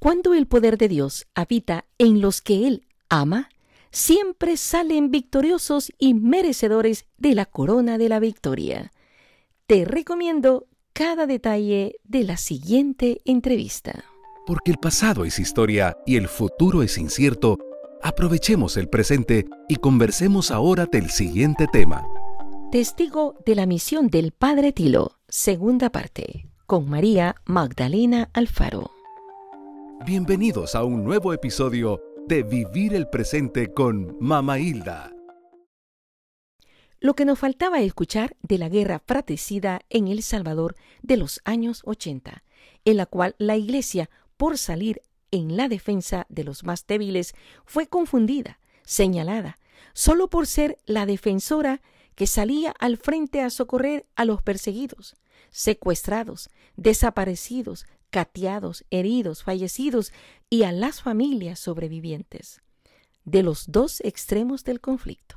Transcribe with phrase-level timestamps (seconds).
[0.00, 3.50] Cuando el poder de Dios habita en los que Él ama,
[3.90, 8.92] siempre salen victoriosos y merecedores de la corona de la victoria.
[9.66, 14.06] Te recomiendo cada detalle de la siguiente entrevista.
[14.46, 17.58] Porque el pasado es historia y el futuro es incierto,
[18.00, 22.06] aprovechemos el presente y conversemos ahora del siguiente tema.
[22.72, 28.92] Testigo de la misión del Padre Tilo, segunda parte, con María Magdalena Alfaro.
[30.06, 35.12] Bienvenidos a un nuevo episodio de Vivir el Presente con Mama Hilda.
[37.00, 41.82] Lo que nos faltaba escuchar de la guerra fratricida en El Salvador de los años
[41.84, 42.42] 80,
[42.86, 44.08] en la cual la Iglesia,
[44.38, 47.34] por salir en la defensa de los más débiles,
[47.66, 49.58] fue confundida, señalada,
[49.92, 51.82] solo por ser la defensora
[52.14, 55.14] que salía al frente a socorrer a los perseguidos,
[55.50, 60.12] secuestrados, desaparecidos, cateados, heridos, fallecidos
[60.48, 62.60] y a las familias sobrevivientes
[63.24, 65.36] de los dos extremos del conflicto.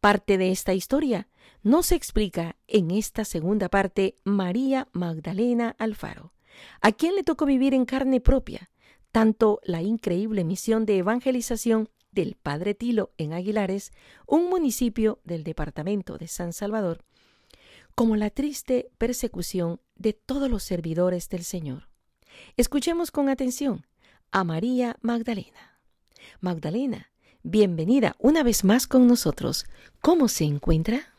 [0.00, 1.28] Parte de esta historia
[1.62, 6.32] nos explica en esta segunda parte María Magdalena Alfaro,
[6.80, 8.70] a quien le tocó vivir en carne propia
[9.12, 13.92] tanto la increíble misión de evangelización del Padre Tilo en Aguilares,
[14.26, 17.04] un municipio del departamento de San Salvador,
[18.00, 21.90] como la triste persecución de todos los servidores del Señor.
[22.56, 23.84] Escuchemos con atención
[24.30, 25.78] a María Magdalena.
[26.40, 27.10] Magdalena,
[27.42, 29.66] bienvenida una vez más con nosotros.
[30.00, 31.09] ¿Cómo se encuentra?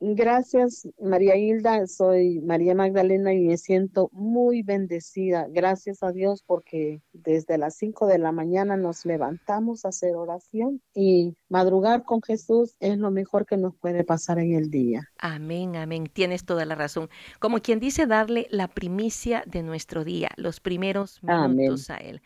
[0.00, 1.86] Gracias, María Hilda.
[1.86, 5.46] Soy María Magdalena y me siento muy bendecida.
[5.48, 10.82] Gracias a Dios porque desde las 5 de la mañana nos levantamos a hacer oración
[10.94, 15.08] y madrugar con Jesús es lo mejor que nos puede pasar en el día.
[15.18, 16.10] Amén, amén.
[16.12, 17.08] Tienes toda la razón.
[17.38, 22.20] Como quien dice, darle la primicia de nuestro día, los primeros minutos a Él.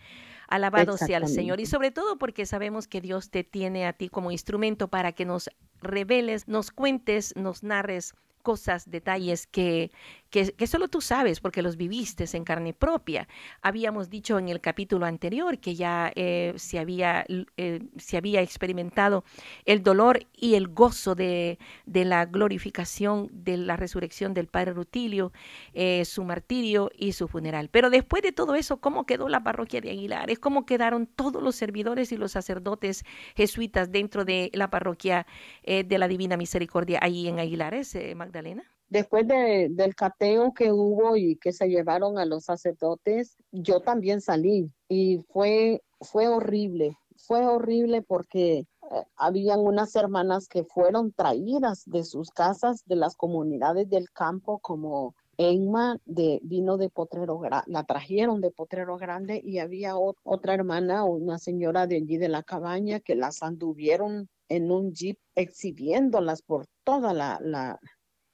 [0.50, 1.60] Alabado sea el Señor.
[1.60, 5.24] Y sobre todo porque sabemos que Dios te tiene a ti como instrumento para que
[5.24, 5.48] nos
[5.80, 9.92] reveles, nos cuentes, nos narres cosas, detalles que,
[10.30, 13.28] que, solo tú sabes porque los viviste en carne propia.
[13.62, 17.26] Habíamos dicho en el capítulo anterior que ya eh, se, había,
[17.56, 19.24] eh, se había experimentado
[19.64, 25.32] el dolor y el gozo de, de, la glorificación de la resurrección del Padre Rutilio,
[25.74, 27.68] eh, su martirio y su funeral.
[27.70, 30.38] Pero después de todo eso, ¿cómo quedó la parroquia de Aguilares?
[30.38, 33.04] ¿Cómo quedaron todos los servidores y los sacerdotes
[33.34, 35.26] jesuitas dentro de la parroquia
[35.64, 38.64] de la Divina Misericordia ahí en Aguilares, Magdalena?
[38.90, 44.72] Después del cateo que hubo y que se llevaron a los sacerdotes, yo también salí
[44.88, 48.66] y fue, fue horrible, fue horrible porque eh,
[49.14, 55.14] habían unas hermanas que fueron traídas de sus casas, de las comunidades del campo, como
[55.38, 61.38] Emma de, vino de Potrero la trajeron de Potrero Grande y había otra hermana, una
[61.38, 67.14] señora de allí de la cabaña, que las anduvieron en un jeep exhibiéndolas por toda
[67.14, 67.78] la,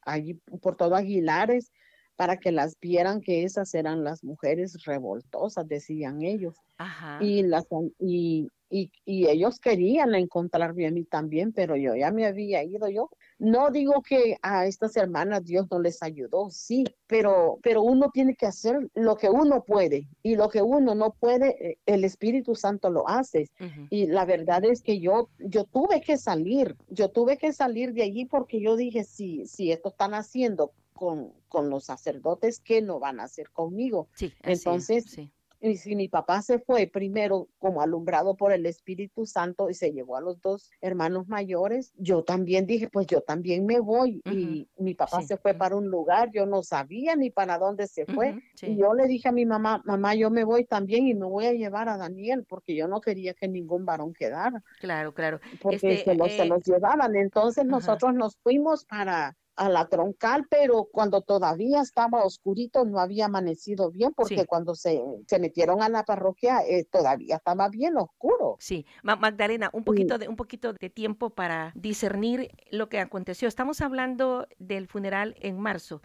[0.06, 1.70] allí por todo Aguilares
[2.16, 6.56] para que las vieran que esas eran las mujeres revoltosas, decían ellos.
[7.20, 7.66] Y, las,
[7.98, 12.88] y, y, y, ellos querían encontrarme a mí también, pero yo ya me había ido
[12.88, 13.10] yo.
[13.38, 18.34] No digo que a estas hermanas Dios no les ayudó, sí, pero, pero uno tiene
[18.34, 22.54] que hacer lo que uno puede y lo que uno no puede, eh, el Espíritu
[22.54, 23.50] Santo lo hace.
[23.90, 28.04] Y la verdad es que yo, yo tuve que salir, yo tuve que salir de
[28.04, 32.98] allí porque yo dije, si, si esto están haciendo con, con los sacerdotes, ¿qué no
[32.98, 34.08] van a hacer conmigo?
[34.14, 35.30] Sí, Entonces, sí.
[35.60, 39.92] Y si mi papá se fue primero como alumbrado por el Espíritu Santo y se
[39.92, 44.22] llevó a los dos hermanos mayores, yo también dije, pues yo también me voy.
[44.24, 48.06] Y mi papá se fue para un lugar, yo no sabía ni para dónde se
[48.06, 48.38] fue.
[48.62, 51.46] Y yo le dije a mi mamá, mamá, yo me voy también y me voy
[51.46, 54.62] a llevar a Daniel porque yo no quería que ningún varón quedara.
[54.80, 55.40] Claro, claro.
[55.60, 57.16] Porque este, se, los, se eh, los llevaban.
[57.16, 63.26] Entonces nosotros nos fuimos para a la troncal, pero cuando todavía estaba oscurito no había
[63.26, 68.56] amanecido bien, porque cuando se, se, metieron a la parroquia eh, todavía estaba bien oscuro.
[68.60, 73.48] Sí, Magdalena, un poquito, de, un poquito de tiempo para discernir lo que aconteció.
[73.48, 76.02] Estamos hablando del funeral en marzo,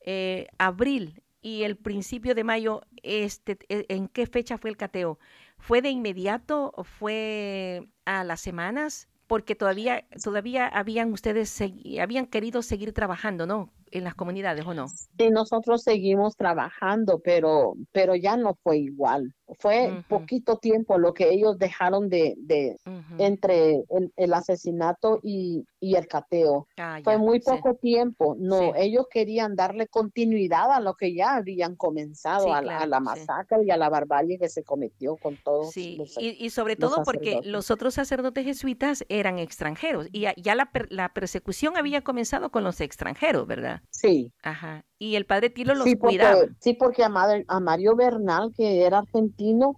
[0.00, 5.18] eh, abril y el principio de mayo, este, e, ¿en qué fecha fue el cateo?
[5.58, 9.08] ¿Fue de inmediato o fue a las semanas?
[9.34, 11.60] Porque todavía, todavía habían ustedes,
[12.00, 13.72] habían querido seguir trabajando, ¿no?
[13.94, 14.88] En las comunidades, ¿o no?
[14.88, 19.32] Sí, nosotros seguimos trabajando, pero, pero ya no fue igual.
[19.58, 22.76] Fue poquito tiempo lo que ellos dejaron de, de,
[23.18, 23.84] entre
[24.16, 26.66] el, asesinato y, el cateo.
[26.78, 28.36] Ah, Fue muy poco tiempo.
[28.38, 33.70] No, ellos querían darle continuidad a lo que ya habían comenzado, a, la masacre y
[33.70, 35.70] a la barbarie que se cometió con todos.
[35.70, 41.12] Sí, y, sobre todo porque los otros sacerdotes jesuitas eran extranjeros y ya, la, la,
[41.12, 43.82] persecución había comenzado con los extranjeros, ¿verdad?
[43.90, 44.32] Sí.
[44.42, 44.84] Ajá.
[44.98, 46.42] Y el padre Tilo los cuidaba.
[46.60, 47.12] Sí, porque a,
[47.48, 49.76] a Mario Bernal, que era argentino,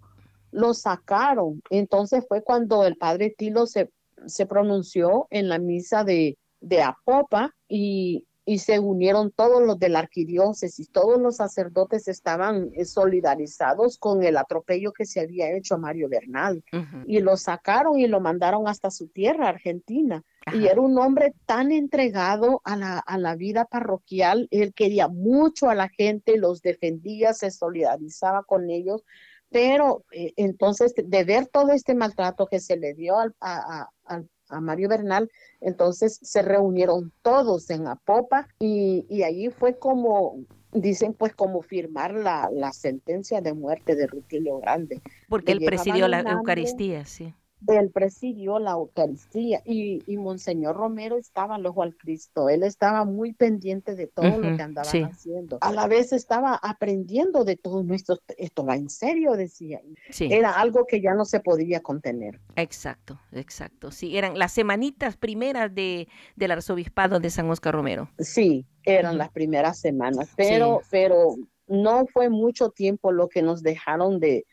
[0.52, 1.62] lo sacaron.
[1.70, 3.90] Entonces fue cuando el padre Tilo se,
[4.26, 9.88] se pronunció en la misa de, de Apopa y, y se unieron todos los de
[9.88, 15.74] la arquidiócesis, todos los sacerdotes estaban eh, solidarizados con el atropello que se había hecho
[15.74, 16.62] a Mario Bernal
[17.06, 20.22] y lo sacaron y lo mandaron hasta su tierra, Argentina.
[20.52, 25.69] Y era un hombre tan entregado a la, a la vida parroquial, él quería mucho
[25.69, 29.04] a la gente, los defendía, se solidarizaba con ellos,
[29.50, 34.60] pero eh, entonces de ver todo este maltrato que se le dio a, a, a,
[34.60, 35.28] Mario Bernal,
[35.60, 40.38] entonces se reunieron todos en Apopa y, y allí fue como
[40.70, 45.02] dicen pues como firmar la, la sentencia de muerte de Rutilio Grande.
[45.28, 51.58] Porque él presidió la Eucaristía, sí del presidio la Eucaristía y, y Monseñor Romero estaba
[51.58, 55.86] luego al Cristo, él estaba muy pendiente de todo lo que andaban haciendo, a la
[55.86, 59.80] vez estaba aprendiendo de todo esto, esto va en serio, decía,
[60.20, 62.40] era algo que ya no se podía contener.
[62.56, 68.10] Exacto, exacto, sí, eran las semanitas primeras de, del arzobispado de San Oscar Romero.
[68.18, 71.36] Sí, eran las primeras semanas, pero, pero
[71.66, 74.46] no fue mucho tiempo lo que nos dejaron de,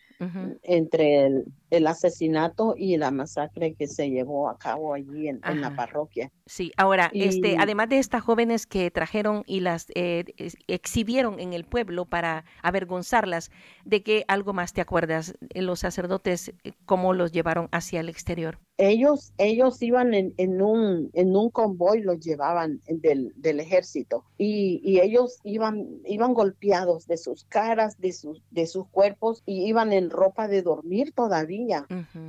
[0.64, 5.75] entre el, el, asesinato y la masacre que se llevó a cabo allí en, la
[5.75, 6.31] parroquia.
[6.46, 10.25] Sí, ahora, este, además de estas jóvenes que trajeron y las eh,
[10.68, 13.52] exhibieron en el pueblo para avergonzarlas,
[13.86, 15.36] ¿de qué algo más te acuerdas?
[15.54, 18.60] Los sacerdotes, eh, ¿cómo los llevaron hacia el exterior?
[18.78, 24.81] Ellos, ellos iban en, en un, en un convoy, los llevaban del, del ejército y,
[24.84, 29.94] y, ellos iban, iban golpeados de sus caras, de sus, de sus cuerpos y iban
[29.94, 31.86] en ropa de dormir todavía.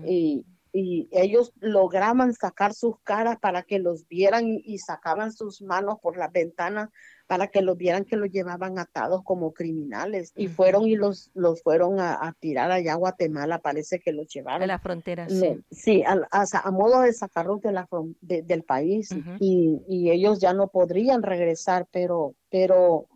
[0.06, 0.44] y,
[0.75, 6.17] y ellos lograban sacar sus caras para que los vieran y, sacaban sus manos por
[6.17, 6.91] las ventanas
[7.26, 10.32] para que los vieran que los llevaban atados como criminales.
[10.36, 14.62] Y fueron y los, los fueron a, tirar allá a Guatemala, parece que los llevaron.
[14.62, 15.60] A la frontera, sí.
[15.70, 17.88] Sí, a, modo de sacarlos de la,
[18.20, 19.10] del país.
[19.40, 23.08] Y, y, ellos ya no podrían regresar, pero, pero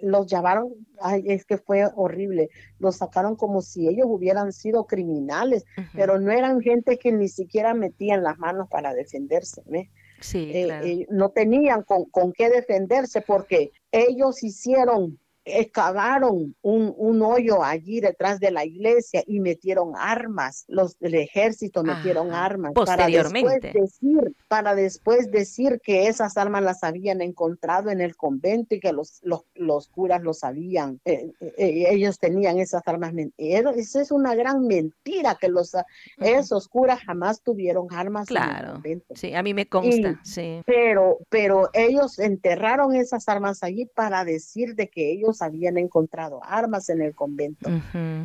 [0.00, 2.48] los llevaron, ay, es que fue horrible,
[2.78, 5.64] los sacaron como si ellos hubieran sido criminales,
[5.94, 9.62] pero no eran gente que ni siquiera metían las manos para defenderse,
[10.20, 15.18] Sí, eh, eh, no tenían con, con qué defenderse porque ellos hicieron
[15.58, 21.82] excavaron un, un, hoyo allí detrás de la iglesia y metieron armas, los del ejército
[21.82, 28.00] metieron armas para después decir, para después decir que esas armas las habían encontrado en
[28.00, 32.58] el convento y que los, los, los curas lo sabían, eh, eh, eh, ellos tenían
[32.58, 33.12] esas armas.
[33.36, 35.72] Esa es una gran mentira que los
[36.18, 38.52] esos curas jamás tuvieron armas claro.
[38.52, 39.14] en el convento.
[39.16, 40.62] Sí, a mí me consta, sí.
[40.66, 46.88] Pero, pero ellos enterraron esas armas allí para decir de que ellos habían encontrado armas
[46.88, 47.70] en el convento.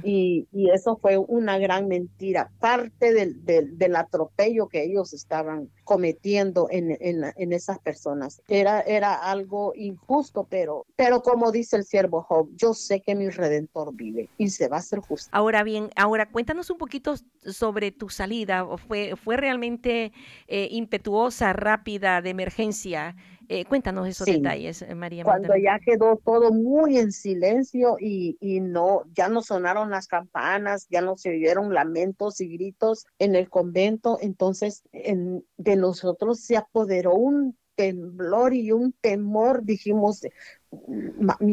[0.04, 6.98] y, eso fue una gran mentira, parte del, del, atropello que ellos estaban cometiendo en,
[7.00, 8.42] en, esas personas.
[8.48, 13.30] Era, era algo injusto, pero, pero como dice el siervo Job, yo sé que mi
[13.30, 15.30] redentor vive y se va a hacer justo.
[15.32, 18.66] Ahora bien, ahora cuéntanos un poquito sobre tu salida.
[18.78, 20.12] ¿Fue, fue realmente
[20.48, 23.16] eh, impetuosa, rápida, de emergencia?
[23.50, 25.24] Eh, cuéntanos esos detalles, eh, María.
[25.24, 30.88] Cuando ya quedó todo muy en silencio y, y, no, ya no sonaron las campanas,
[30.90, 36.58] ya no se oyeron lamentos y gritos en el convento, entonces en, de nosotros se
[36.58, 40.22] apoderó un temblor y un temor, dijimos,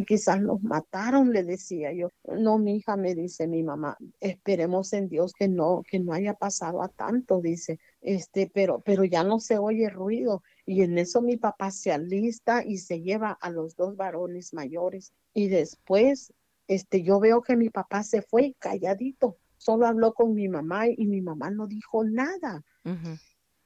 [0.06, 2.10] quizás nos mataron, le decía yo.
[2.24, 6.34] No, mi hija me dice mi mamá, esperemos en Dios que no, que no haya
[6.34, 10.42] pasado a tanto, dice, este, pero, pero ya no se oye ruido.
[10.64, 15.12] Y en eso mi papá se alista y se lleva a los dos varones mayores.
[15.34, 16.32] Y después,
[16.68, 21.06] este, yo veo que mi papá se fue calladito, solo habló con mi mamá y
[21.06, 22.64] mi mamá no dijo nada.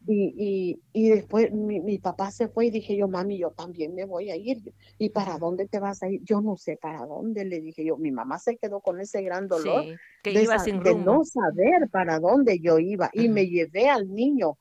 [0.09, 4.05] Y, y, después mi, mi, papá se fue y dije yo, mami, yo también me
[4.05, 4.73] voy a ir.
[4.99, 6.23] ¿Y para dónde te vas a ir?
[6.23, 7.97] Yo no sé para dónde, le dije yo.
[7.97, 9.85] Mi mamá se quedó con ese gran dolor
[10.23, 13.11] que de, iba sin de, no saber para dónde yo iba.
[13.13, 14.59] Y me llevé al niño.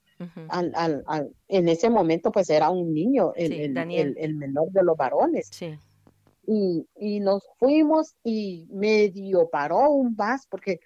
[0.49, 4.83] Al, al, al, en ese momento pues era un niño, el, el, el, menor de
[4.83, 5.49] los varones.
[6.47, 10.79] Y, y nos fuimos y medio paró un bus porque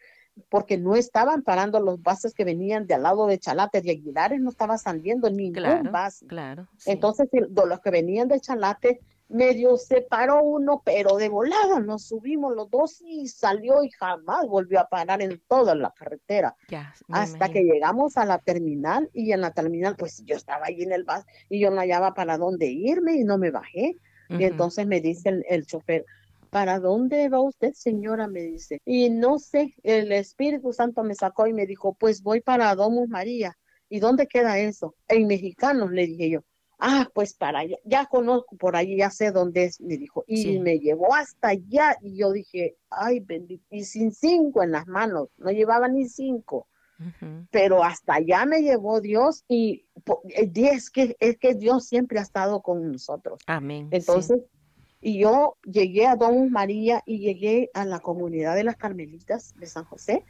[0.47, 4.39] porque no estaban parando los buses que venían de al lado de Chalate, de Aguilares,
[4.39, 6.23] no estaba saliendo ningún Claro, bus.
[6.27, 6.67] claro.
[6.77, 6.91] sí.
[6.91, 12.55] Entonces, los que venían de Chalate, medio se paró uno, pero de volada nos subimos
[12.55, 16.55] los dos y salió y jamás volvió a parar en toda la carretera.
[16.67, 20.81] ya, Hasta que llegamos a la terminal y en la terminal, pues yo estaba ahí
[20.81, 23.97] en el bus y yo no hallaba para dónde irme y no me bajé.
[24.29, 26.05] Y entonces me dice el, el chofer,
[26.51, 28.27] ¿para dónde va usted, señora?
[28.27, 28.79] Me dice.
[28.85, 33.09] Y no sé, el Espíritu Santo me sacó y me dijo, pues voy para Domus
[33.09, 33.57] María.
[33.89, 34.95] ¿Y dónde queda eso?
[35.07, 36.41] En mexicanos, le dije yo.
[36.79, 40.23] Ah, pues para allá, ya conozco por allí, ya sé dónde es, me dijo.
[40.27, 40.59] Y Sí.
[40.59, 45.27] me llevó hasta allá y yo dije, ay, bendito, y sin cinco en las manos,
[45.37, 46.67] no llevaba ni cinco
[47.51, 52.19] pero hasta allá me llevó Dios y po- eh, es que, es que Dios siempre
[52.19, 53.39] ha estado con nosotros.
[53.47, 53.87] Amén.
[53.89, 53.95] sí.
[53.97, 54.41] Entonces,
[55.01, 59.65] y yo llegué a Don María y llegué a la comunidad de las Carmelitas de
[59.67, 60.25] San José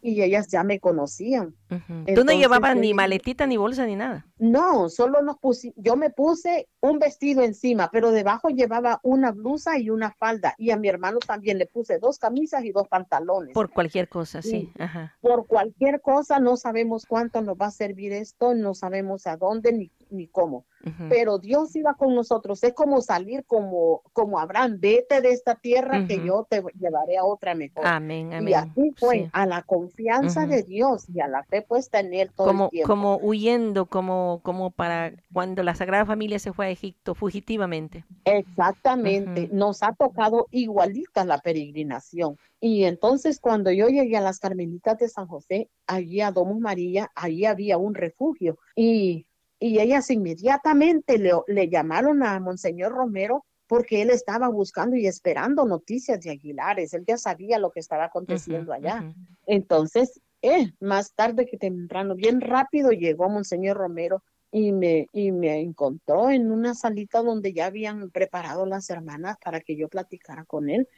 [0.00, 1.54] y ellas ya me conocían.
[1.70, 2.14] Ujú.
[2.14, 4.26] Tú no llevabas ni eh, maletita, ni bolsa, ni nada.
[4.38, 9.78] No, solo nos pusi- yo me puse un vestido encima, pero debajo llevaba una blusa
[9.78, 13.54] y una falda y a mi hermano también le puse dos camisas y dos pantalones.
[13.54, 14.50] Por cualquier cosa, sí.
[14.50, 14.72] Sí.
[14.78, 15.14] Ajá.
[15.20, 19.72] por cualquier cosa, no sabemos cuánto nos va a servir esto, no sabemos a dónde
[19.72, 21.08] ni, ni cómo, ujú.
[21.08, 26.06] pero Dios iba con nosotros, es como salir como, como Abraham, vete de esta tierra
[26.06, 26.26] que Ujú.
[26.26, 27.86] yo te llevaré a otra mejor.
[27.86, 28.48] Amén, amén.
[28.48, 29.30] y así fue, sí.
[29.32, 32.70] a la confianza de Dios y a la fe puesta en Él todo Como, el
[32.70, 32.88] tiempo.
[32.88, 38.04] como huyendo, como, como para cuando la Sagrada Familia se fue a Egipto fugitivamente.
[38.24, 42.36] Exactamente, nos ha tocado igualita la peregrinación.
[42.60, 47.10] Y entonces cuando yo llegué a las Carmelitas de San José, allí a Domus María,
[47.14, 48.58] allí había un refugio.
[48.74, 49.26] Y,
[49.58, 55.64] y ellas inmediatamente le, le llamaron a Monseñor Romero porque él estaba buscando y esperando
[55.66, 56.94] noticias de Aguilares.
[56.94, 59.12] Él ya sabía lo que estaba aconteciendo allá.
[59.44, 65.60] Entonces, eh, más tarde que temprano, bien rápido llegó Monseñor Romero y me, y me
[65.60, 70.70] encontró en una salita donde ya habían preparado las hermanas para que yo platicara con
[70.70, 70.88] él.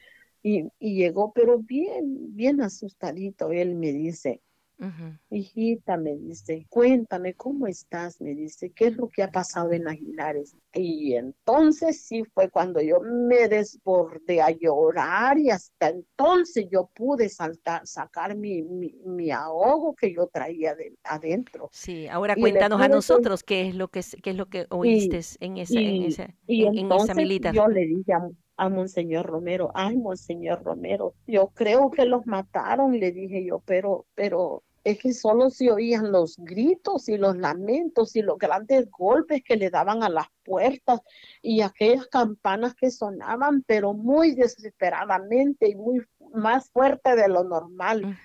[0.43, 3.51] Y, y llegó, pero bien, bien asustadito.
[3.51, 4.41] Él me dice,
[4.79, 5.19] Ujú.
[5.31, 9.87] hijita, me dice, cuéntame cómo estás, me dice, qué es lo que ha pasado en
[9.89, 10.57] Aguilares.
[10.73, 17.29] Y entonces sí fue cuando yo me desbordé a llorar y hasta entonces yo pude
[17.29, 21.71] saltar, sacar mi, mi, mi ahogo que yo traía de, adentro.
[21.71, 24.67] Sí, ahora Y cuéntanos a nosotros qué es lo que es- qué es lo que
[24.71, 27.53] oíste en esa, en y- esa, Y en, en esa milita.
[27.53, 32.99] yo le dije a, a Monseñor Romero, ay, Monseñor Romero, yo creo que los mataron,
[32.99, 38.17] le dije yo, pero, pero es que solo se oían los gritos y los lamentos
[38.17, 41.03] y los grandes golpes que le daban a las puertas
[41.43, 46.01] y aquellas campanas que sonaban, pero muy desesperadamente y muy
[46.33, 48.17] más fuerte de lo normal.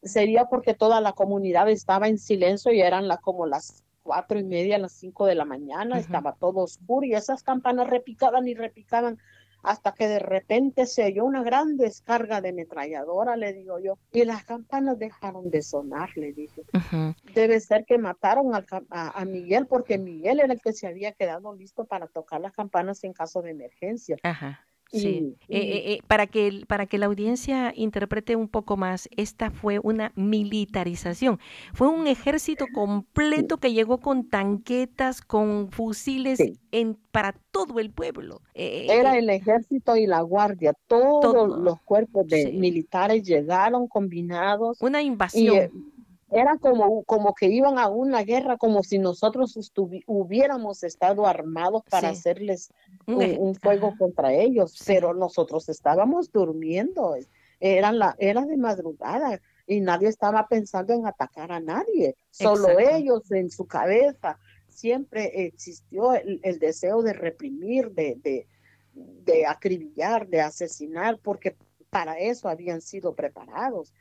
[0.00, 4.44] Sería porque toda la comunidad estaba en silencio y eran la, como las cuatro y
[4.44, 9.18] media, las cinco de la mañana, estaba todo oscuro y esas campanas repicaban y repicaban
[9.62, 14.24] hasta que de repente se oyó una gran descarga de ametralladora, le digo yo, y
[14.24, 16.62] las campanas dejaron de sonar, le dije.
[17.34, 21.54] Debe ser que mataron a, a Miguel porque Miguel era el que se había quedado
[21.54, 24.16] listo para tocar las campanas en caso de emergencia.
[24.22, 24.65] Ajá.
[24.92, 25.36] Sí.
[25.48, 29.08] Y- Eh, y- eh, eh, para, que, para que la audiencia interprete un poco más,
[29.16, 31.38] esta fue una militarización.
[31.74, 36.58] Fue un ejército completo que llegó con tanquetas, con fusiles Sí.
[36.72, 38.40] en, para todo el pueblo.
[38.54, 41.46] Eh, Era el ejército y la guardia, todos Todo.
[41.58, 42.52] los cuerpos de Sí.
[42.52, 45.70] militares llegaron combinados una invasión.
[46.30, 49.56] Era como, como que iban a una guerra, como si nosotros
[50.06, 52.18] hubiéramos estado armados para Sí.
[52.18, 52.72] hacerles
[53.06, 53.96] un fuego ajá.
[53.98, 54.84] contra ellos, Sí.
[54.86, 57.14] pero nosotros estábamos durmiendo,
[57.60, 62.96] era, la, era de madrugada y nadie estaba pensando en atacar a nadie, solo Exacto.
[62.96, 64.38] ellos en su cabeza.
[64.68, 68.46] Siempre existió el, el deseo de reprimir, de, de,
[68.92, 71.56] de acribillar, de asesinar, porque
[71.96, 73.94] para eso habían sido preparados.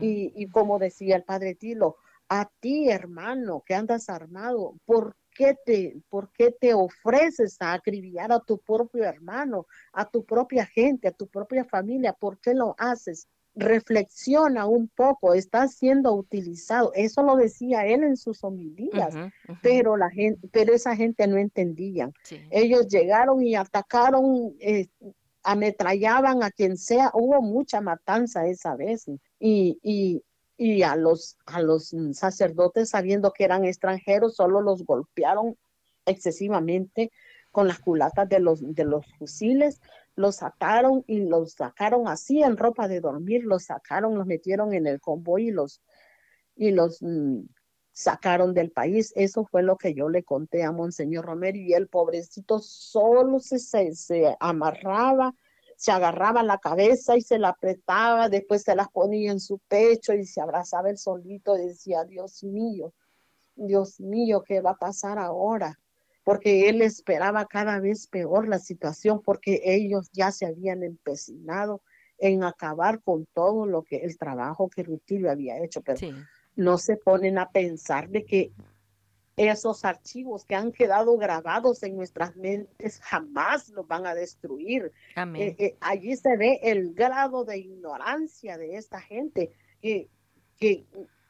[0.00, 1.94] Y, y como decía el padre Tilo,
[2.28, 8.32] a ti, hermano, que andas armado, ¿por qué te, por qué te ofreces a acribillar
[8.32, 12.12] a tu propio hermano, a tu propia gente, a tu propia familia?
[12.14, 13.28] ¿Por qué lo haces?
[13.54, 16.90] Reflexiona un poco, estás siendo utilizado.
[16.94, 19.14] Eso lo decía él en sus homilías,
[19.62, 22.10] pero la gente, pero esa gente no entendía.
[22.24, 22.40] Sí.
[22.50, 24.88] Ellos llegaron y atacaron, eh,
[25.46, 29.06] ametrallaban a quien sea, hubo mucha matanza esa vez
[29.38, 30.24] y, y,
[30.56, 35.56] y a los, a los sacerdotes sabiendo que eran extranjeros solo los golpearon
[36.04, 37.12] excesivamente
[37.52, 39.80] con las culatas de los, de los fusiles,
[40.16, 44.88] los sacaron y los sacaron así en ropa de dormir, los sacaron, los metieron en
[44.88, 45.80] el convoy y los,
[46.56, 47.42] y los mm,
[47.96, 49.10] sacaron del país.
[49.16, 53.58] Eso fue lo que yo le conté a Monseñor Romero y el pobrecito solo se,
[53.58, 55.34] se, se amarraba,
[55.78, 60.12] se agarraba la cabeza y se la apretaba, después se las ponía en su pecho
[60.12, 62.92] y se abrazaba el solito y decía, Dios mío,
[63.54, 65.78] Dios mío, ¿qué va a pasar ahora?
[66.22, 71.82] porque él esperaba cada vez peor la situación, porque ellos ya se habían empecinado
[72.18, 76.00] en acabar con todo lo que el trabajo que Rutilio había hecho, pero
[76.56, 78.52] no se ponen a pensar de que
[79.36, 84.92] esos archivos que han quedado grabados en nuestras mentes jamás los van a destruir.
[85.14, 90.08] Eh, eh, allí se ve el grado de ignorancia de esta gente que,
[90.58, 90.86] que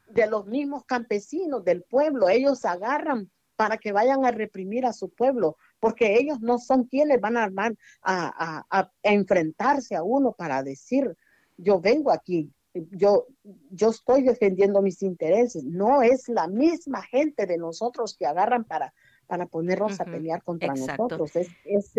[0.08, 5.08] de los mismos campesinos del pueblo, ellos agarran para que vayan a reprimir a su
[5.08, 10.62] pueblo, porque ellos no son quienes van a armar, a, a, enfrentarse a uno para
[10.62, 11.16] decir,
[11.56, 12.52] yo vengo aquí,
[12.90, 13.26] yo,
[13.70, 15.64] yo estoy defendiendo mis intereses.
[15.64, 18.92] No es la misma gente de nosotros que agarran para,
[19.26, 21.34] para ponernos a pelear contra nosotros.
[21.36, 21.92] Es, es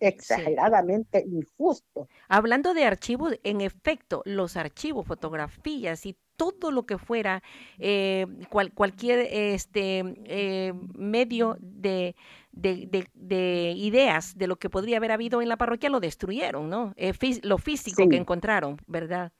[0.00, 2.08] exageradamente injusto.
[2.28, 7.42] Hablando de archivos, en efecto, los archivos, fotografías y todo lo que fuera
[7.78, 8.26] eh,
[8.74, 12.16] cualquier este eh, medio de,
[12.50, 16.92] de, ideas de lo que podría haber habido en la parroquia lo destruyeron, ¿no?
[16.96, 17.12] Eh,
[17.42, 19.32] lo físico que encontraron, ¿verdad?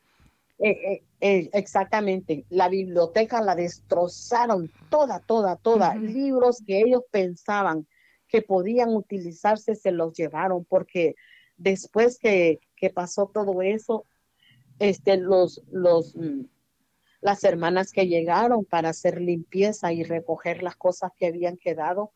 [0.59, 2.45] Exactamente.
[2.49, 5.95] La biblioteca la destrozaron toda, toda, toda.
[5.95, 7.87] Libros que ellos pensaban
[8.29, 11.15] que podían utilizarse se los llevaron porque
[11.57, 14.07] después que, que pasó todo eso,
[14.79, 16.43] este, los, los, mm,
[17.21, 22.13] las hermanas que llegaron para hacer limpieza y recoger las cosas que habían quedado,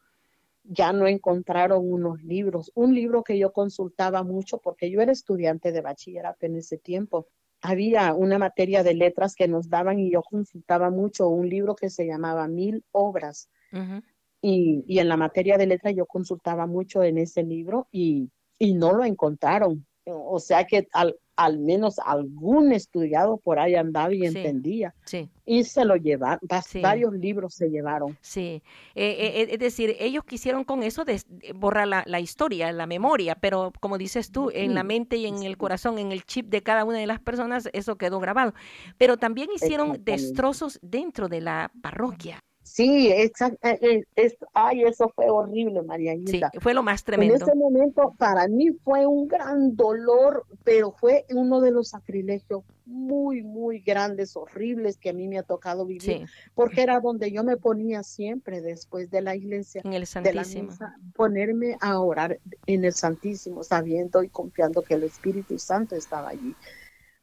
[0.65, 2.71] ya no encontraron unos libros.
[2.75, 7.27] Un libro que yo consultaba mucho porque yo era estudiante de bachillerato en ese tiempo.
[7.61, 11.91] Había una materia de letras que nos daban y yo consultaba mucho un libro que
[11.91, 13.49] se llamaba Mil Obras.
[14.41, 18.75] y, y, en la materia de letras yo consultaba mucho en ese libro y, y
[18.75, 19.87] no lo encontraron.
[20.05, 24.93] O sea que al, al menos algún estudiado por ahí andaba y entendía.
[25.05, 25.31] Sí.
[25.47, 26.41] Y se lo llevaron,
[26.83, 28.19] varios libros se llevaron.
[28.21, 28.61] Sí,
[28.97, 31.05] eh, eh, eh, es decir, ellos quisieron con eso
[31.55, 35.57] borrar la, historia, la memoria, pero como dices tú, en la mente y en el
[35.57, 38.53] corazón, en el chip de cada una de las personas, eso quedó grabado.
[38.99, 42.43] Pero también hicieron destrozos dentro de la parroquia.
[42.69, 43.67] Sí, exacto.
[43.67, 47.35] Eh, eh, ay, eso fue horrible, María Sí, fue lo más tremendo.
[47.35, 52.63] En ese momento, para mí fue un gran dolor, pero fue uno de los sacrilegios
[52.85, 57.43] muy, muy grandes, horribles que a mí me ha tocado vivir, porque era donde yo
[57.43, 60.71] me ponía siempre después de la iglesia, en el Santísimo.
[61.15, 66.55] ponerme a orar en el Santísimo, sabiendo y confiando que el Espíritu Santo estaba allí.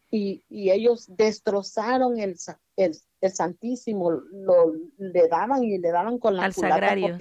[0.09, 2.35] Y, y ellos destrozaron el,
[2.77, 7.17] el el Santísimo lo, le daban y le daban con la al sagrario,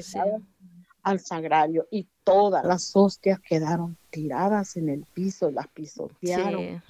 [1.03, 6.83] al sagrario y todas las hostias quedaron tiradas en el piso, las pisotearon.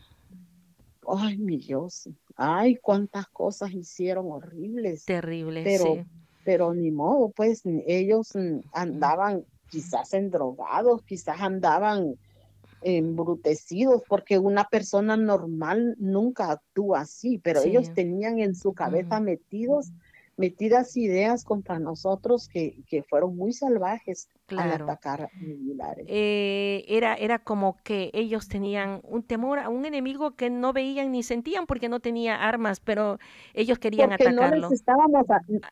[1.07, 5.05] Ay, mi Dios, ay, cuántas cosas hicieron horribles.
[5.05, 6.07] Terribles, pero,
[6.45, 8.33] Pero ni modo, pues ellos
[8.73, 12.17] andaban quizás en drogados, quizás andaban
[12.85, 19.91] embrutecidos, porque una persona normal nunca actúa así, pero ellos tenían en su cabeza metidos
[20.37, 26.07] metidas ideas contra nosotros que, que fueron muy salvajes al atacar militares.
[26.09, 31.13] Eh, era, era como que ellos tenían un temor a un enemigo que no veían
[31.13, 33.19] ni sentían porque no tenía armas, pero
[33.55, 34.69] ellos querían atacarlo.
[34.69, 35.25] No, estábamos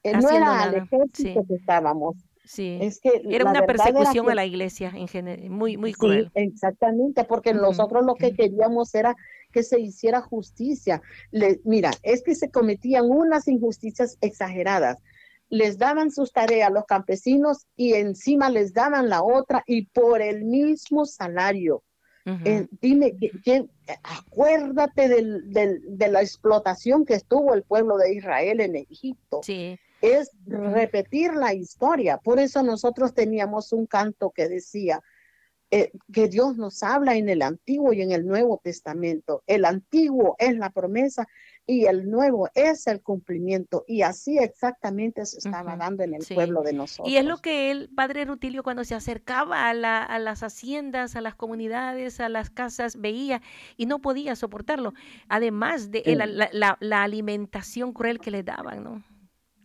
[0.02, 2.78] eh, no era al ejército que estábamos, Sí.
[2.80, 6.30] Es que era una persecución a la iglesia en general, muy, muy cruel.
[6.34, 9.14] Sí, exactamente, porque nosotros lo que queríamos era
[9.52, 11.02] que se hiciera justicia.
[11.30, 14.98] Le, mira, es que se cometían unas injusticias exageradas.
[15.50, 20.22] Les daban sus tareas a los campesinos y encima les daban la otra y por
[20.22, 21.82] el mismo salario.
[22.24, 23.16] Eh, dime,
[24.04, 29.40] acuérdate del, del, de la explotación que estuvo el pueblo de Israel en Egipto.
[29.42, 32.18] Sí es repetir la historia.
[32.18, 35.00] Por eso nosotros teníamos un canto que decía
[35.74, 39.42] eh, que Dios nos habla en el Antiguo y en el Nuevo Testamento.
[39.46, 41.26] El Antiguo es la promesa
[41.66, 43.82] y el Nuevo es el cumplimiento.
[43.86, 47.08] Y así exactamente se estaba dando en el pueblo de nosotros.
[47.08, 51.36] Y es lo que el Padre Rutilio cuando se acercaba a, las haciendas, a las
[51.36, 53.40] comunidades, a las casas, veía
[53.78, 54.92] y no podía soportarlo.
[55.28, 56.02] Además de
[56.52, 59.11] la, la alimentación cruel que le daban, ¿no?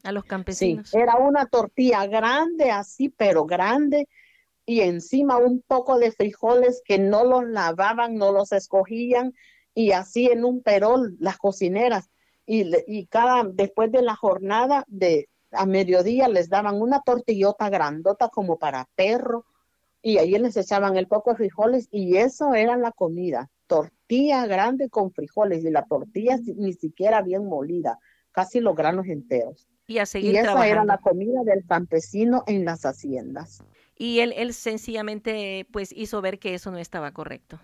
[0.08, 0.90] A los campesinos.
[0.90, 4.08] Sí, era una tortilla grande así, pero grande,
[4.66, 9.34] y encima un poco de frijoles que no los lavaban, no los escogían
[9.74, 12.10] y así en un perol las cocineras
[12.46, 18.30] y, y cada después de la jornada de a mediodía les daban una tortillota grandota
[18.30, 19.46] como para perro
[20.02, 24.90] y ahí les echaban el poco de frijoles y eso era la comida, tortilla grande
[24.90, 28.00] con frijoles y la tortilla ni siquiera bien molida,
[28.32, 29.68] casi los granos enteros.
[29.88, 33.64] Y, a seguir y esa era la comida del campesino en las haciendas.
[33.98, 37.60] Y él, él sencillamente pues hizo ver que eso no estaba correcto.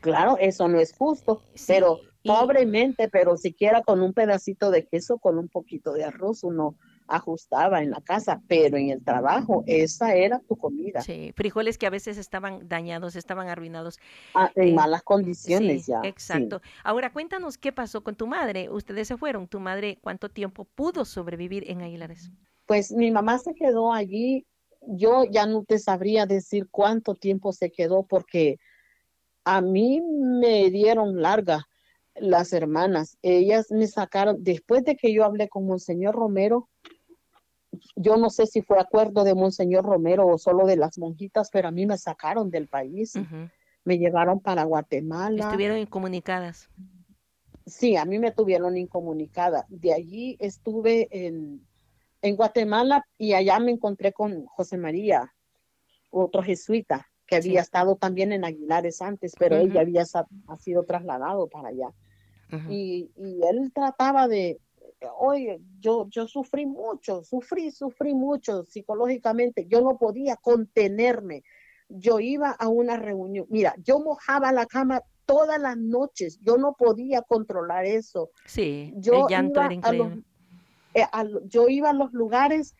[0.00, 5.38] Claro, eso no es justo, pero pobremente, pero siquiera con un pedacito de queso, con
[5.38, 10.40] un poquito de arroz, uno ajustaba en la casa, pero en el trabajo esa era
[10.40, 11.00] tu comida.
[11.00, 13.98] Sí, frijoles que a veces estaban dañados, estaban arruinados.
[14.34, 16.00] Ah, en eh, malas condiciones ya.
[16.04, 16.60] Exacto.
[16.84, 18.70] Ahora cuéntanos qué pasó con tu madre.
[18.70, 19.48] Ustedes se fueron.
[19.48, 22.30] ¿Tu madre cuánto tiempo pudo sobrevivir en Aguilares?
[22.66, 24.46] Pues mi mamá se quedó allí.
[24.80, 28.58] Yo ya no te sabría decir cuánto tiempo se quedó porque
[29.44, 31.66] a mí me dieron larga
[32.14, 33.18] las hermanas.
[33.22, 36.68] Ellas me sacaron, después de que yo hablé con Monseñor Romero,
[37.96, 41.68] yo no sé si fue acuerdo de Monseñor Romero o solo de las monjitas, pero
[41.68, 43.14] a mí me sacaron del país.
[43.84, 45.44] Me llevaron para Guatemala.
[45.44, 46.68] Estuvieron incomunicadas.
[47.66, 49.66] Sí, a mí me tuvieron incomunicada.
[49.68, 51.66] De allí estuve en,
[52.22, 55.32] en Guatemala y allá me encontré con José María,
[56.10, 60.84] otro jesuita, que había estado también en Aguilares antes, pero él ya había ha sido
[60.84, 61.88] trasladado para allá.
[62.68, 64.60] y, y, él trataba de,
[65.18, 71.44] oye, yo, yo sufrí mucho, sufrí, sufrí mucho psicológicamente, yo no podía contenerme.
[71.88, 76.74] Yo iba a una reunión, mira, yo mojaba la cama todas las noches, yo no
[76.74, 78.30] podía controlar eso.
[78.46, 80.22] Sí, yo el llanto era increíble.
[80.94, 81.06] Eh,
[81.44, 82.74] yo iba a los lugares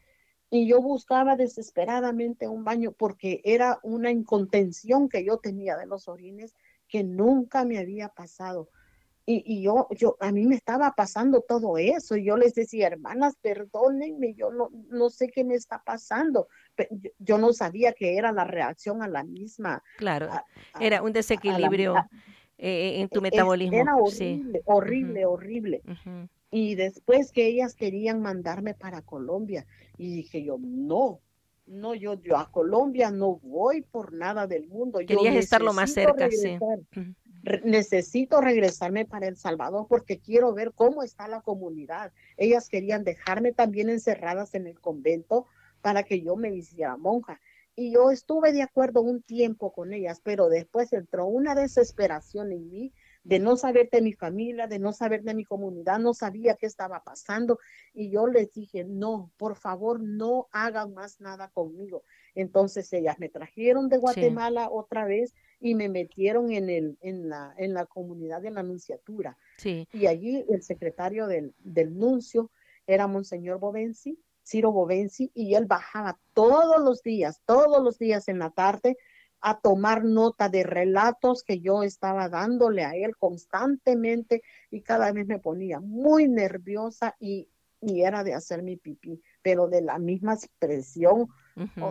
[0.50, 6.08] y yo buscaba desesperadamente un baño porque era una incontención que yo tenía de los
[6.08, 6.54] orines
[6.88, 8.68] que nunca me había pasado.
[9.24, 12.16] Y, yo, yo, a mí me estaba pasando todo eso.
[12.16, 16.48] Y yo les decía, hermanas, perdónenme, yo no, no sé qué me está pasando.
[17.18, 19.82] Yo, no sabía que era la reacción a la misma.
[19.98, 20.28] Claro,
[20.80, 21.94] era un desequilibrio
[22.58, 23.76] eh, en tu metabolismo.
[23.76, 25.82] Era horrible, horrible, horrible.
[26.50, 29.66] Y después que ellas querían mandarme para Colombia,
[29.98, 31.20] y dije yo, no,
[31.66, 34.98] no, yo, yo a Colombia no voy por nada del mundo.
[34.98, 36.58] Querías estar lo más cerca, sí
[37.64, 42.12] necesito regresarme para El Salvador porque quiero ver cómo está la comunidad.
[42.36, 45.46] Ellas querían dejarme también encerradas en el convento
[45.80, 47.40] para que yo me hiciera monja.
[47.74, 52.68] Y yo estuve de acuerdo un tiempo con ellas, pero después entró una desesperación en
[52.68, 52.92] mí
[53.24, 56.66] de no saber de mi familia, de no saber de mi comunidad, no sabía qué
[56.66, 57.58] estaba pasando.
[57.94, 62.02] Y yo les dije, no, por favor, no hagan más nada conmigo.
[62.34, 67.54] Entonces ellas me trajeron de Guatemala otra vez y me metieron en, el, en, la,
[67.56, 69.38] en la comunidad de la nunciatura.
[69.56, 69.88] Sí.
[69.92, 72.50] Y allí el secretario del, del nuncio
[72.86, 78.40] era Monseñor Bovenci, Ciro Bovenci, y él bajaba todos los días, todos los días en
[78.40, 78.98] la tarde
[79.40, 85.26] a tomar nota de relatos que yo estaba dándole a él constantemente y cada vez
[85.26, 87.48] me ponía muy nerviosa y,
[87.80, 91.28] y era de hacer mi pipí, pero de la misma expresión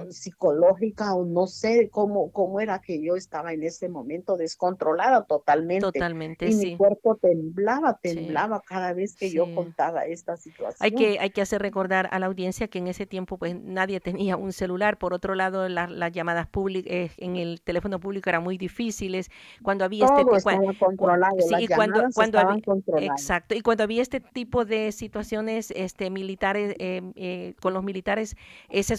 [0.10, 5.82] psicológica o no sé cómo, cómo era que yo estaba en ese momento descontrolada totalmente.
[5.82, 6.66] Totalmente, y sí.
[6.72, 10.78] mi cuerpo temblaba, temblaba cada vez que yo contaba esta situación.
[10.80, 14.00] Hay que, hay que hacer recordar a la audiencia que en ese tiempo pues nadie
[14.00, 14.98] tenía un celular.
[14.98, 19.30] Por otro lado, las llamadas públicas eh, en el teléfono público eran muy difíciles.
[19.62, 22.62] Cuando había este tipo estaba controlado, sí, cuando, cuando había,
[22.98, 23.56] exacto.
[23.56, 28.36] Y cuando había este tipo de situaciones este militares eh, eh, con los militares
[28.70, 28.98] se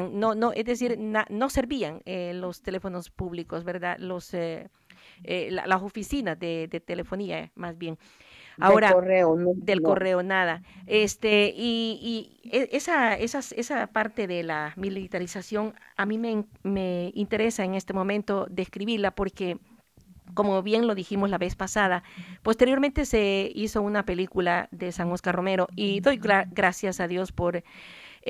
[0.00, 3.98] no, no, es decir, no servían eh, los teléfonos públicos, ¿verdad?
[3.98, 4.68] Los, eh,
[5.24, 7.98] eh, las oficinas de, telefonía, más bien.
[8.60, 10.62] Ahora, del correo, del correo, nada.
[10.86, 17.12] Este, y, y e, esa, esa, esa parte de la militarización a mí me, me
[17.14, 19.58] interesa en este momento describirla porque
[20.34, 22.02] como bien lo dijimos la vez pasada,
[22.42, 27.62] posteriormente se hizo una película de San Oscar Romero y doy gracias a Dios por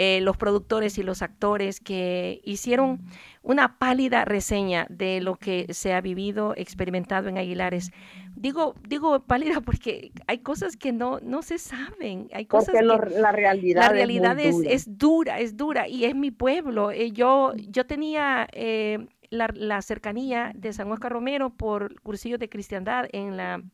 [0.01, 3.01] eh, los productores y los actores que hicieron
[3.43, 7.91] una pálida reseña de lo que se ha vivido, experimentado en Aguilares.
[8.37, 12.29] Digo, digo pálida porque hay cosas que no, no se saben.
[12.33, 15.41] Hay cosas porque la realidad, la realidad es, es, dura.
[15.41, 16.93] es, dura, y es mi pueblo.
[16.93, 22.49] Eh, yo, yo tenía eh, la, la, cercanía de San Oscar Romero por cursillos de
[22.49, 23.65] cristiandad en la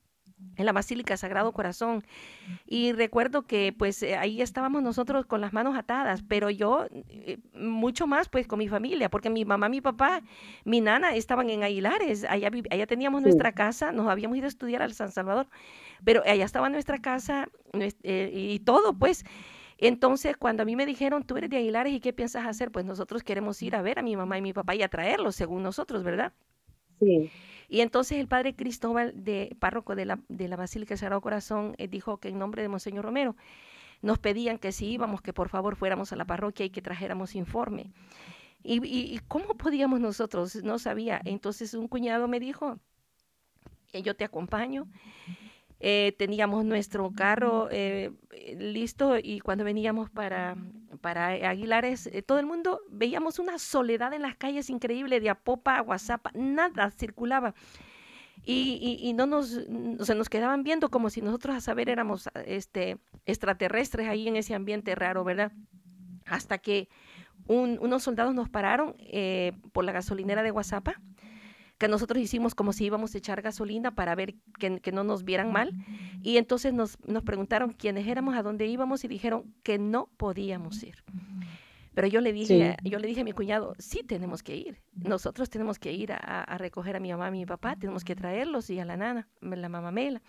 [0.57, 2.05] en la Basílica Sagrado Corazón.
[2.67, 7.39] Y recuerdo que pues eh, ahí estábamos nosotros con las manos atadas, pero yo eh,
[7.55, 10.23] mucho más pues con mi familia, porque mi mamá, mi papá,
[10.65, 14.83] mi nana estaban en Aguilares, allá, allá teníamos nuestra casa, nos habíamos ido a estudiar
[14.83, 15.49] al San Salvador,
[16.05, 19.25] pero allá estaba nuestra casa eh, y todo pues.
[19.77, 22.85] Entonces, cuando a mí me dijeron, tú eres de Aguilares y qué piensas hacer, pues
[22.85, 25.65] nosotros queremos ir a ver a mi mamá y mi papá y a traerlos, según
[25.65, 26.33] nosotros, ¿verdad?
[27.01, 27.31] Sí.
[27.69, 31.75] Y entonces el padre Cristóbal, de párroco de la, de la Basílica del Sagrado Corazón,
[31.79, 33.37] eh, dijo que en nombre de Monseñor Romero
[34.03, 37.35] nos pedían que si íbamos, que por favor fuéramos a la parroquia y que trajéramos
[37.35, 37.91] informe.
[38.63, 40.57] ¿Y, cómo podíamos nosotros?
[40.57, 41.21] No sabía.
[41.25, 42.79] Entonces un cuñado me dijo,
[43.93, 44.87] yo te acompaño.
[45.81, 48.11] Eh, teníamos nuestro carro eh,
[48.57, 50.57] listo y cuando veníamos para,
[50.99, 55.79] para Aguilares, eh, todo el mundo veíamos una soledad en las calles increíble de Apopa
[55.79, 57.55] a WhatsApp, nada circulaba.
[58.47, 59.49] Y, y, no nos,
[60.01, 64.55] se nos quedaban viendo como si nosotros a saber éramos este, extraterrestres ahí en ese
[64.55, 65.53] ambiente raro, ¿verdad?
[66.27, 66.91] Hasta que
[67.47, 68.97] unos soldados nos pararon
[69.73, 70.89] por la gasolinera de WhatsApp
[71.79, 75.25] que nosotros hicimos como si íbamos a echar gasolina para ver que, que no nos
[75.25, 75.73] vieran mal.
[76.23, 80.83] Y entonces nos, nos preguntaron quiénes éramos, a dónde íbamos y dijeron que no podíamos
[80.83, 81.03] ir.
[81.95, 84.83] Pero yo le dije, yo le dije a mi cuñado, sí tenemos que ir.
[84.95, 88.17] Nosotros tenemos que ir a, a, recoger a mi mamá y mi papá, tenemos que
[88.17, 90.21] traerlos y a la nana, la mamá Mela.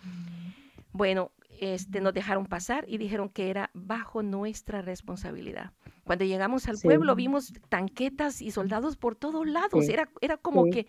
[0.92, 5.72] Bueno, este, nos dejaron pasar y dijeron que era bajo nuestra responsabilidad.
[6.04, 9.88] Cuando llegamos al pueblo vimos tanquetas y soldados por todos lados.
[9.88, 10.86] Era, era como que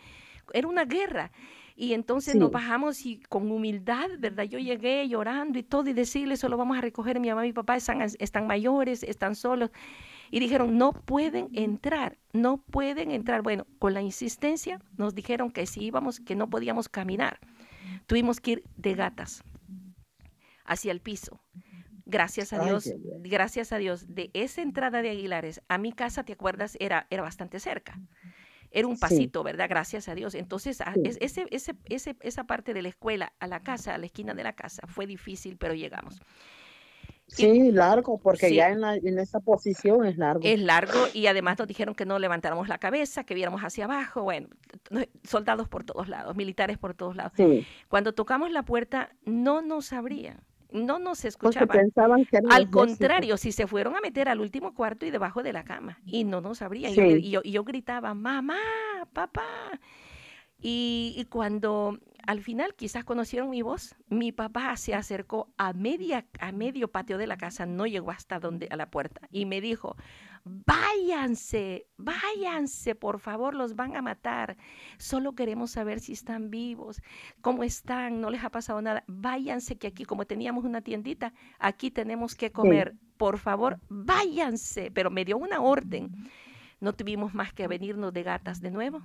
[0.53, 1.31] era una guerra.
[1.79, 4.45] Y entonces nos bajamos y con humildad, ¿verdad?
[4.45, 7.53] Yo llegué llorando y todo y decirle, solo vamos a recoger, mi mamá y mi
[7.53, 9.69] papá están, están mayores, están solos.
[10.31, 13.43] Y dijeron, no pueden entrar, no pueden entrar.
[13.43, 17.39] Bueno, con la insistencia nos dijeron que si íbamos, que no podíamos caminar.
[18.07, 19.43] Tuvimos que ir de gatas
[20.65, 21.39] hacia el piso.
[22.07, 26.33] Gracias a Dios, gracias a Dios, de esa entrada de Aguilares a mi casa, ¿te
[26.33, 26.75] acuerdas?
[26.79, 27.99] Era, era bastante cerca
[28.77, 29.67] era un pasito, ¿verdad?
[29.67, 30.35] Gracias a Dios.
[30.35, 34.05] Entonces, ah, ese, ese, ese, esa parte de la escuela a la casa, a la
[34.05, 36.21] esquina de la casa, fue difícil, pero llegamos.
[37.25, 40.41] Sí, largo, porque ya en, la, en esa posición es largo.
[40.43, 44.23] Es largo y además nos dijeron que no levantáramos la cabeza, que viéramos hacia abajo,
[44.23, 44.47] bueno,
[45.23, 47.33] soldados por todos lados, militares por todos lados.
[47.89, 51.91] Cuando tocamos la puerta no nos abrían no nos escuchaban.
[52.49, 55.99] al contrario, si se fueron a meter al último cuarto y debajo de la cama
[56.05, 56.91] y no nos abrían.
[56.91, 58.57] Y, yo, y, yo, gritaba, mamá,
[59.13, 59.45] papá.
[60.59, 66.51] Y, cuando al final quizás conocieron mi voz, mi papá se acercó a media a
[66.51, 69.95] medio patio de la casa, no llegó hasta donde a la puerta y me dijo,
[70.49, 74.57] váyanse, váyanse, por favor, los van a matar.
[74.97, 77.01] Solo queremos saber si están vivos,
[77.41, 79.03] cómo están, no les ha pasado nada.
[79.07, 82.95] Váyanse, que aquí como teníamos una tiendita, aquí tenemos que comer.
[83.17, 84.91] Por favor, váyanse.
[84.91, 86.11] Pero me dio una orden.
[86.79, 89.01] No tuvimos más que venirnos de gatas de nuevo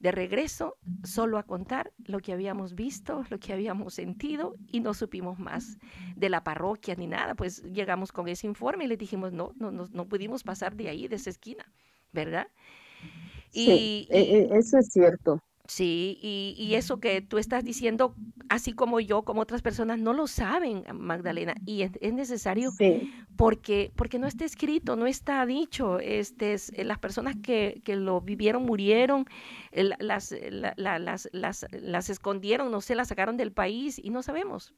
[0.00, 4.94] de regreso solo a contar lo que habíamos visto, lo que habíamos sentido y no
[4.94, 5.78] supimos más
[6.16, 7.34] de la parroquia ni nada.
[7.34, 10.88] Pues llegamos con ese informe y le dijimos, no, no, no, no pudimos pasar de
[10.88, 11.70] ahí, de esa esquina,
[12.12, 12.48] ¿verdad?
[13.50, 15.40] Sí, y, e, e, eso es cierto.
[15.70, 18.16] Sí, y, y, eso que tú estás diciendo,
[18.48, 22.72] así como yo, como otras personas, no lo saben, Magdalena, y es, necesario
[23.36, 26.00] porque, porque no está escrito, no está dicho.
[26.00, 29.26] Este, es, eh, las personas que, que, lo vivieron murieron,
[29.70, 30.34] las,
[30.76, 34.74] las, las, las escondieron, no sé, las sacaron del país y no sabemos.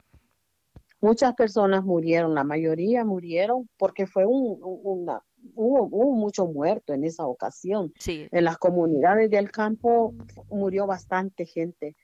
[1.03, 5.21] Muchas personas murieron, la mayoría murieron porque fue un, una,
[5.57, 7.93] hubo, hubo mucho muerto en esa ocasión.
[8.07, 10.15] En las comunidades del campo
[10.49, 11.97] murió bastante gente.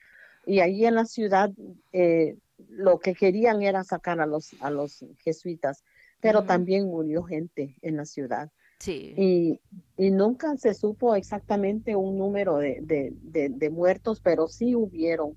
[0.44, 1.52] Y ahí en la ciudad
[1.92, 2.37] eh,
[2.68, 5.84] lo que querían era sacar a los, a los jesuitas,
[6.20, 8.50] pero también murió gente en la ciudad.
[8.80, 9.14] Sí.
[9.16, 9.61] Y,
[9.96, 15.37] y, nunca se supo exactamente un número de, de, de muertos, pero sí hubieron.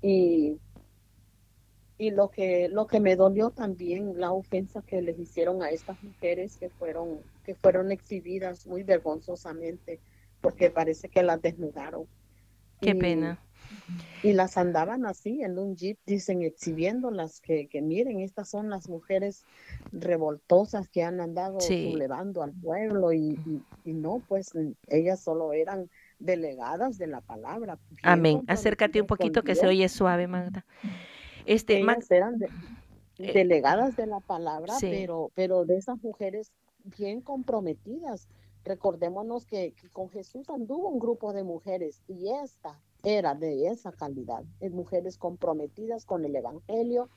[0.00, 0.58] Y
[1.96, 6.02] y lo que lo que me dolió también la ofensa que les hicieron a estas
[6.02, 10.00] mujeres que fueron que fueron exhibidas muy vergonzosamente
[10.40, 12.06] porque parece que las desnudaron.
[12.80, 13.38] Qué pena.
[14.22, 18.88] y las andaban así en un jeep dicen exhibiéndolas que, que miren estas son las
[18.88, 19.44] mujeres
[19.92, 23.38] revoltosas que han andado sublevando al pueblo y,
[23.84, 24.52] y, no pues
[24.88, 27.78] ellas solo eran delegadas de la palabra.
[28.02, 28.42] Amén.
[28.46, 30.64] Acércate un poquito que se oye suave Magda
[31.46, 31.80] este,
[32.10, 32.40] eran
[33.18, 36.52] eh, delegadas de la palabra, pero, pero de esas mujeres
[36.84, 38.28] bien comprometidas.
[38.64, 44.42] Recordémonos que, con Jesús anduvo un grupo de mujeres y esta era de esa calidad,
[44.70, 47.10] mujeres comprometidas con el Evangelio,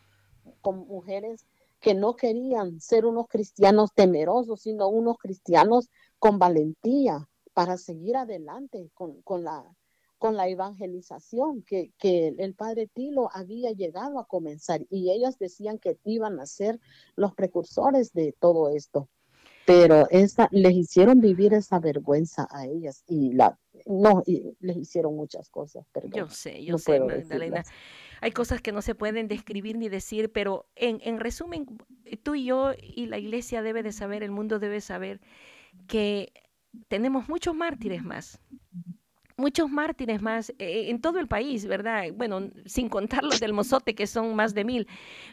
[0.62, 1.46] con mujeres
[1.80, 8.90] que no querían ser unos cristianos temerosos, sino unos cristianos con valentía para seguir adelante
[8.94, 9.64] con, con la,
[10.18, 15.80] con la evangelización que, que, el padre Tilo había llegado a comenzar y ellas decían
[15.80, 16.80] que iban a ser
[17.16, 19.10] los precursores de todo esto.
[19.66, 25.16] Pero esa, les hicieron vivir esa vergüenza a ellas y la no, y les hicieron
[25.16, 25.86] muchas cosas.
[26.14, 27.64] yo sé, yo sé, Magdalena.
[28.22, 31.68] Hay cosas que no se pueden describir ni decir, pero en, en resumen,
[32.24, 35.20] tú y yo y la iglesia debe de saber, el mundo debe saber
[35.88, 36.34] que
[36.88, 38.40] tenemos muchos mártires más
[39.38, 42.06] muchos mártires más eh, en todo el país, ¿verdad?
[42.16, 44.88] Bueno, sin contar los del Mozote, que son más de mil.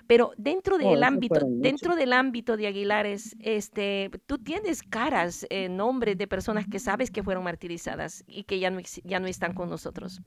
[0.07, 5.69] Pero dentro del oh, ámbito, dentro del ámbito de Aguilares, este, tú tienes caras, eh,
[5.71, 9.55] nombres de personas que sabes que fueron martirizadas y que ya no, ya no están
[9.55, 10.21] con nosotros.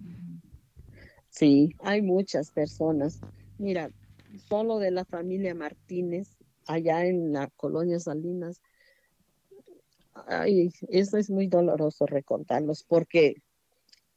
[1.30, 3.22] Sí, hay muchas personas.
[3.60, 3.92] Mira,
[4.50, 6.36] solo de la familia Martínez,
[6.66, 8.60] allá en la colonia Salinas,
[10.26, 13.36] ay, eso es muy doloroso recordarlos porque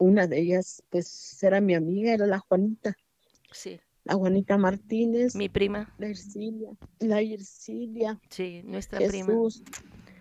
[0.01, 2.97] una de ellas, pues era mi amiga, era la Juanita.
[3.53, 3.79] Sí.
[4.05, 5.37] La Juanita Martínez.
[5.37, 5.95] Mi prima.
[5.99, 6.71] La Ercilia.
[6.99, 8.19] La Ercilia.
[8.31, 9.63] Sí, nuestra Jesús.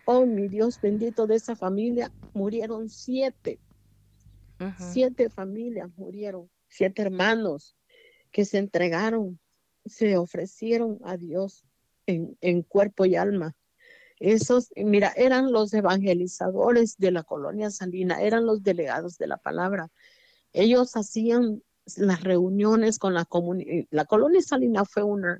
[0.05, 2.11] Oh, mi Dios bendito de esa familia.
[2.33, 3.59] Murieron siete.
[4.77, 6.49] Siete familias murieron.
[6.67, 7.77] Siete hermanos
[8.31, 9.39] que se entregaron,
[9.85, 11.65] se ofrecieron a Dios
[12.05, 13.55] en, en cuerpo y alma.
[14.19, 19.89] Esos, mira, eran los evangelizadores de la colonia Salina, eran los delegados de la palabra.
[20.51, 21.63] Ellos hacían
[21.97, 23.85] las reuniones con la comunidad.
[23.91, 25.39] La colonia Salina fue una,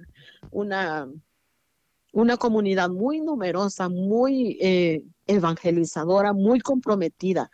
[0.52, 1.10] una,
[2.14, 7.52] una comunidad muy numerosa, muy eh, evangelizadora, muy comprometida.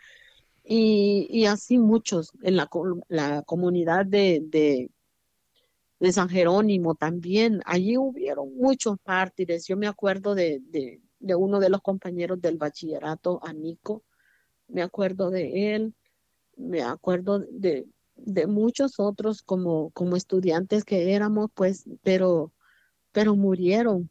[0.68, 2.68] Y, así muchos en la,
[3.08, 4.40] la comunidad de,
[6.00, 7.62] de, San Jerónimo también.
[7.64, 9.66] Allí hubieron muchos mártires.
[9.66, 10.60] Yo me acuerdo de
[11.34, 14.02] uno de los compañeros del bachillerato, Anico,
[14.68, 15.94] me acuerdo de él,
[16.56, 17.86] me acuerdo de,
[18.16, 22.52] de muchos otros como, como estudiantes que éramos, pues, pero,
[23.12, 24.10] pero murieron.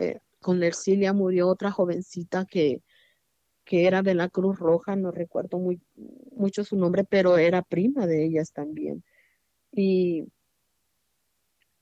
[0.00, 2.82] Eh, con Ercilia murió otra jovencita que,
[3.64, 5.80] que era de la Cruz Roja, no recuerdo muy,
[6.36, 9.02] mucho su nombre, pero era prima de ellas también.
[9.72, 10.26] Y,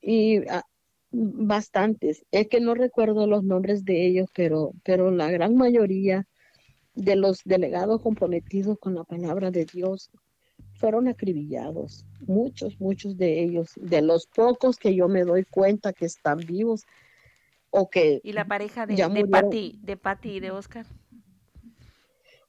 [0.01, 0.63] y ah,
[1.13, 2.25] bastantes.
[2.31, 6.27] Es que no recuerdo los nombres de ellos, pero, pero la gran mayoría
[6.95, 10.09] de los delegados comprometidos con la palabra de Dios
[10.73, 12.05] fueron acribillados.
[12.27, 16.83] Muchos, muchos de ellos, de los pocos que yo me doy cuenta que están vivos
[17.69, 20.85] o que y la pareja de, de Patti, de Patty y de Oscar.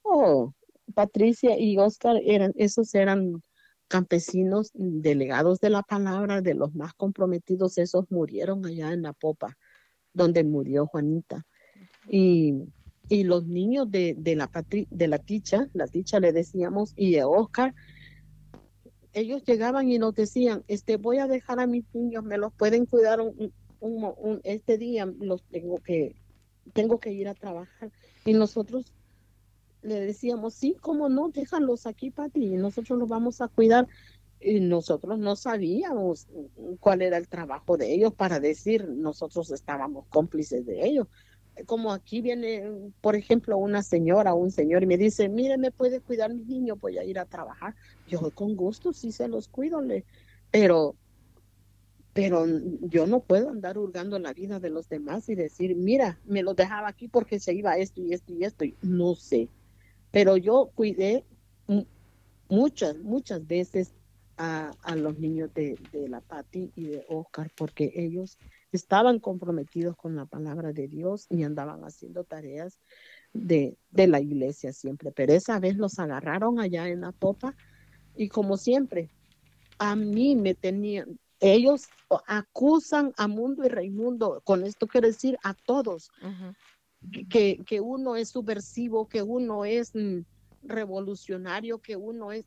[0.03, 0.53] Oh,
[0.95, 3.43] Patricia y Oscar eran, esos eran
[3.89, 9.57] campesinos delegados de la palabra, de los más comprometidos, esos murieron allá en la popa,
[10.13, 11.47] donde murió Juanita.
[12.09, 12.55] Y,
[13.09, 14.51] y los niños de, de, la
[14.91, 17.75] de la ticha, la ticha le decíamos, y de Oscar,
[19.13, 22.87] ellos llegaban y nos decían, este, voy a dejar a mis niños, me los pueden
[22.87, 26.17] cuidar un, un, este día, los tengo que,
[26.73, 27.93] tengo que ir a trabajar.
[28.25, 28.93] Y nosotros
[29.85, 33.87] le decíamos, sí, cómo no, déjalos aquí, Pati, y nosotros los vamos a cuidar.
[34.41, 36.27] Y nosotros no sabíamos
[36.81, 41.07] cuál era el trabajo de ellos para decir, nosotros estábamos cómplices de ellos.
[41.67, 42.69] Como aquí viene,
[43.01, 46.45] por ejemplo, una señora o un señor y me dice, mire, me puede cuidar mi
[46.45, 47.75] niño, voy a ir a trabajar.
[48.09, 49.83] Yo con gusto sí se los cuido,
[50.51, 50.97] pero
[52.15, 52.47] pero
[52.81, 56.55] yo no puedo andar hurgando la vida de los demás y decir, mira, me lo
[56.55, 58.65] dejaba aquí porque se iba esto y esto y esto.
[58.83, 59.49] no sé,
[60.15, 61.25] pero yo cuidé
[62.49, 63.93] muchas, muchas veces
[64.37, 65.77] a, los niños de,
[66.09, 68.39] la Pati y de Oscar porque ellos
[68.71, 72.79] estaban comprometidos con la palabra de Dios y andaban haciendo tareas
[73.33, 75.11] de, de la iglesia siempre.
[75.11, 77.57] Pero esa vez los agarraron allá en la popa
[78.15, 79.11] y como siempre,
[79.79, 81.89] a mí me tenían, ellos
[82.29, 86.13] acusan a Mundo y Raimundo, con esto quiero decir a todos,
[87.29, 90.21] que, que uno es subversivo, que uno es mm,
[90.63, 92.45] revolucionario, que uno es...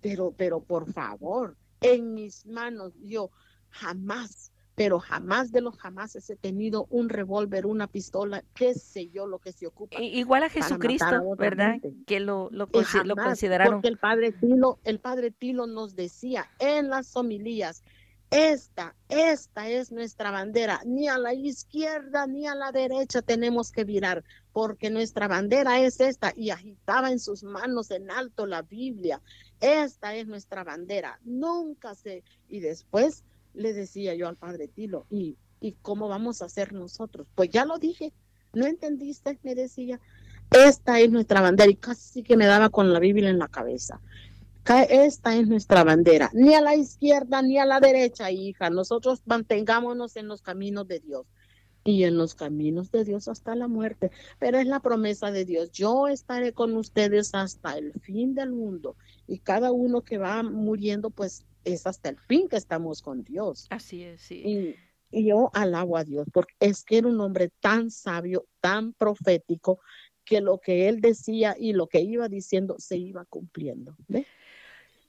[0.00, 3.30] Pero, pero por favor, en mis manos yo
[3.70, 9.26] jamás, pero jamás de los jamás he tenido un revólver, una pistola, qué sé yo
[9.26, 10.00] lo que se ocupa.
[10.00, 11.76] Igual a Jesucristo, ¿verdad?
[12.06, 13.74] Que lo, lo, consideraron.
[13.74, 17.82] Porque el padre Tilo, el padre Tilo nos decía en las homilías,
[18.30, 20.80] esta, esta es nuestra bandera.
[20.84, 26.00] Ni a la izquierda ni a la derecha tenemos que virar, porque nuestra bandera es
[26.00, 26.32] esta.
[26.36, 29.20] Y agitaba en sus manos en alto la Biblia.
[29.60, 31.20] Esta es nuestra bandera.
[31.24, 32.24] Nunca se...
[32.48, 37.26] Y después le decía yo al padre Tilo, ¿y, ¿y cómo vamos a hacer nosotros?
[37.34, 38.12] Pues ya lo dije.
[38.52, 39.38] ¿No entendiste?
[39.42, 40.00] Me decía.
[40.50, 41.70] Esta es nuestra bandera.
[41.70, 44.00] Y casi que me daba con la Biblia en la cabeza.
[44.66, 48.70] Esta es nuestra bandera, ni a la izquierda ni a la derecha, hija.
[48.70, 51.26] Nosotros mantengámonos en los caminos de Dios
[51.84, 54.10] y en los caminos de Dios hasta la muerte.
[54.38, 55.70] Pero es la promesa de Dios.
[55.70, 58.96] Yo estaré con ustedes hasta el fin del mundo.
[59.26, 63.66] Y cada uno que va muriendo, pues es hasta el fin que estamos con Dios.
[63.68, 64.42] Así es, sí.
[64.44, 64.76] Y,
[65.10, 69.80] y yo alabo a Dios porque es que era un hombre tan sabio, tan profético,
[70.24, 73.94] que lo que él decía y lo que iba diciendo se iba cumpliendo.
[74.08, 74.26] ¿Ve?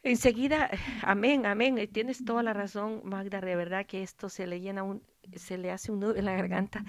[0.06, 0.70] Enseguida,
[1.02, 1.80] amén, amén.
[1.80, 5.02] Eh, tienes toda la razón, Magda, de verdad que esto se le llena un,
[5.36, 6.86] se le hace un nudo en la garganta.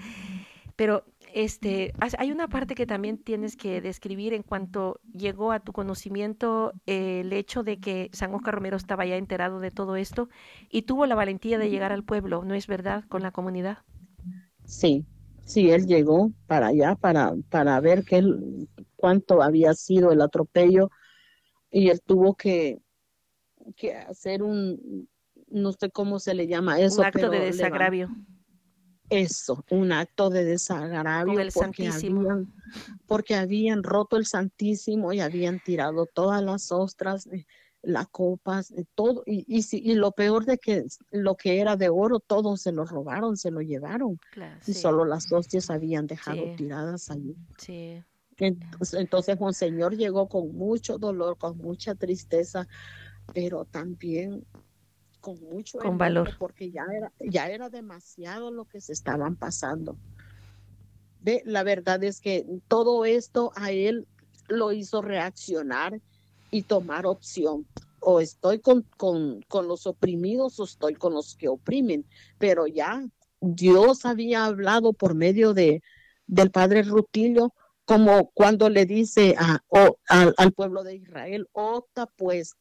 [0.75, 1.03] Pero
[1.33, 6.73] este, hay una parte que también tienes que describir en cuanto llegó a tu conocimiento
[6.85, 10.29] eh, el hecho de que San Oscar Romero estaba ya enterado de todo esto
[10.69, 13.03] y tuvo la valentía de llegar al pueblo, ¿no es verdad?
[13.09, 13.79] Con la comunidad.
[14.63, 15.03] Sí,
[15.43, 18.21] sí, él llegó para allá para, para ver qué,
[18.95, 20.91] cuánto había sido el atropello
[21.71, 22.83] y él tuvo que,
[23.75, 25.07] que hacer un,
[25.47, 27.01] no sé cómo se le llama eso.
[27.01, 28.09] Un acto de desagravio.
[29.09, 31.39] Eso, un acto de desagravio.
[31.39, 32.21] el porque Santísimo.
[32.21, 32.53] Habían,
[33.05, 37.45] porque habían roto el Santísimo y habían tirado todas las ostras, eh,
[37.81, 39.23] las copas, eh, todo.
[39.25, 42.83] Y, y, y, lo peor de que lo que era de oro, todo se lo
[42.83, 44.19] robaron, se lo llevaron.
[44.31, 44.81] Claro, y sí.
[44.81, 46.55] solo las hostias habían dejado Sí.
[46.57, 47.37] tiradas allí.
[47.57, 48.03] Sí.
[48.39, 52.67] Entonces, entonces Monseñor llegó con mucho dolor, con mucha tristeza,
[53.33, 54.45] pero también
[55.19, 56.29] con mucho Con valor.
[56.37, 59.97] porque ya era, ya era demasiado lo que se estaban pasando.
[61.45, 64.07] La verdad es que todo esto a él
[64.47, 65.99] lo hizo reaccionar
[66.51, 67.67] y tomar opción.
[67.99, 72.05] O estoy con, con, con los oprimidos o estoy con los que oprimen,
[72.37, 73.05] pero ya
[73.41, 75.81] Dios había hablado por medio de,
[76.27, 77.53] del padre Rutilio
[77.83, 82.53] como cuando le dice a, o- al, al pueblo de Israel, opta pues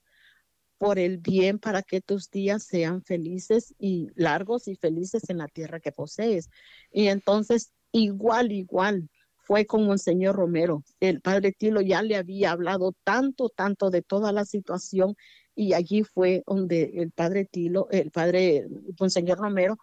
[0.78, 5.48] por el bien para que tus días sean felices y largos y felices en la
[5.48, 6.50] tierra que posees.
[6.90, 9.08] Y entonces, igual, igual,
[9.46, 10.82] fue con Monseñor Romero.
[11.00, 15.16] El padre Tilo ya le había hablado tanto, tanto de toda la situación
[15.54, 18.66] y allí fue donde el padre Tilo, el padre
[19.00, 19.78] Monseñor Romero,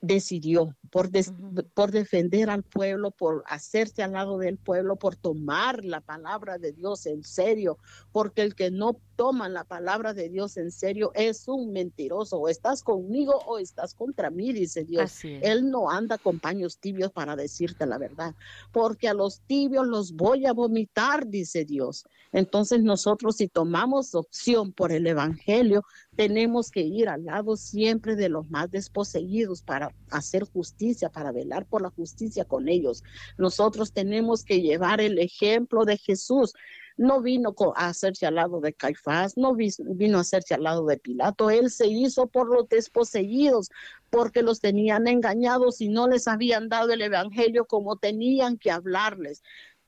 [0.00, 1.32] decidió por, des-
[1.74, 6.72] por defender al pueblo, por hacerse al lado del pueblo, por tomar la palabra de
[6.72, 7.78] Dios en serio,
[8.12, 12.48] porque el que no toma la palabra de Dios en serio es un mentiroso, o
[12.48, 15.10] estás conmigo o estás contra mí, dice Dios.
[15.42, 18.34] Él no anda con paños tibios para decirte la verdad,
[18.72, 22.04] porque a los tibios los voy a vomitar, dice Dios.
[22.32, 25.84] Entonces nosotros si tomamos opción por el Evangelio,
[26.16, 31.66] tenemos que ir al lado siempre de los más desposeídos para hacer justicia, para velar
[31.66, 33.02] por la justicia con ellos.
[33.36, 36.54] Nosotros tenemos que llevar el ejemplo de Jesús.
[36.96, 40.86] No vino a hacerse al lado de Caifás, no vi- vino a hacerse al lado
[40.86, 41.50] de Pilato.
[41.50, 43.68] Él se hizo por los desposeídos,
[44.10, 49.42] porque los tenían engañados y no les habían dado el evangelio como tenían que hablarles.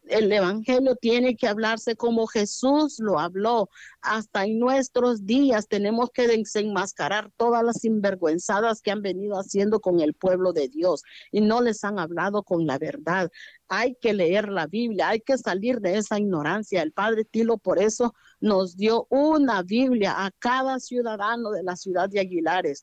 [0.06, 3.68] El evangelio tiene que hablarse como Jesús lo habló.
[4.00, 10.00] Hasta en nuestros días tenemos que desenmascarar todas las sinvergüenzadas que han venido haciendo con
[10.00, 11.02] el pueblo de Dios
[11.32, 13.30] y no les han hablado con la verdad.
[13.68, 16.82] Hay que leer la Biblia, hay que salir de esa ignorancia.
[16.82, 22.08] El Padre Tilo por eso nos dio una Biblia a cada ciudadano de la ciudad
[22.08, 22.82] de Aguilares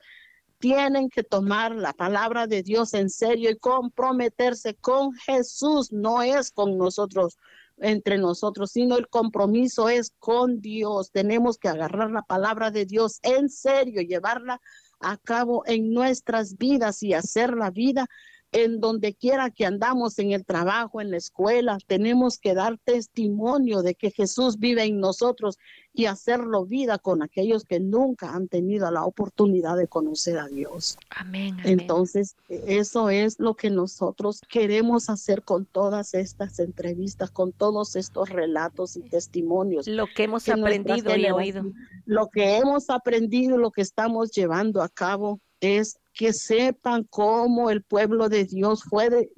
[0.64, 6.52] tienen que tomar la palabra de Dios en serio y comprometerse con Jesús, no es
[6.52, 7.38] con nosotros,
[7.80, 11.12] entre nosotros, sino el compromiso es con Dios.
[11.12, 14.62] Tenemos que agarrar la palabra de Dios en serio, llevarla
[15.02, 18.08] a cabo en nuestras vidas y hacer la vida
[18.54, 23.82] en donde quiera que andamos, en el trabajo, en la escuela, tenemos que dar testimonio
[23.82, 25.58] de que Jesús vive en nosotros
[25.92, 30.98] y hacerlo vida con aquellos que nunca han tenido la oportunidad de conocer a Dios.
[31.10, 31.56] Amén.
[31.60, 31.80] amén.
[31.80, 38.30] Entonces, eso es lo que nosotros queremos hacer con todas estas entrevistas, con todos estos
[38.30, 39.88] relatos y testimonios.
[39.88, 41.64] lo que hemos que aprendido y oído.
[42.06, 47.84] Lo que hemos aprendido, lo que estamos llevando a cabo es que sepan cómo el
[47.84, 49.32] pueblo de Dios fue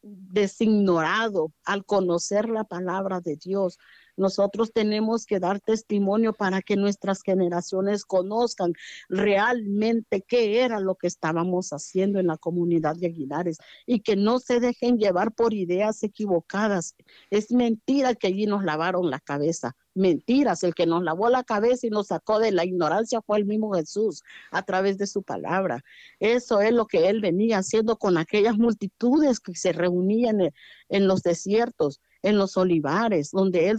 [0.00, 3.78] designorado al conocer la palabra de Dios.
[4.18, 8.72] Nosotros tenemos que dar testimonio para que nuestras generaciones conozcan
[9.08, 14.38] realmente qué era lo que estábamos haciendo en la comunidad de Aguilares y que no
[14.38, 16.94] se dejen llevar por ideas equivocadas.
[17.30, 20.62] Es mentira que allí nos lavaron la cabeza mentiras.
[20.62, 23.74] El que nos lavó la cabeza y nos sacó de la ignorancia fue el mismo
[23.74, 25.84] Jesús a través de su palabra.
[26.20, 30.52] Eso es lo que él venía haciendo con aquellas multitudes que se reunían
[30.88, 33.78] en, los desiertos en los olivares, donde él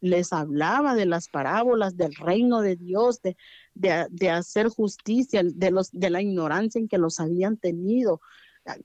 [0.00, 3.36] les hablaba de las parábolas del reino de Dios, de,
[3.74, 8.20] de, hacer justicia, de, los, de la ignorancia en que los habían tenido,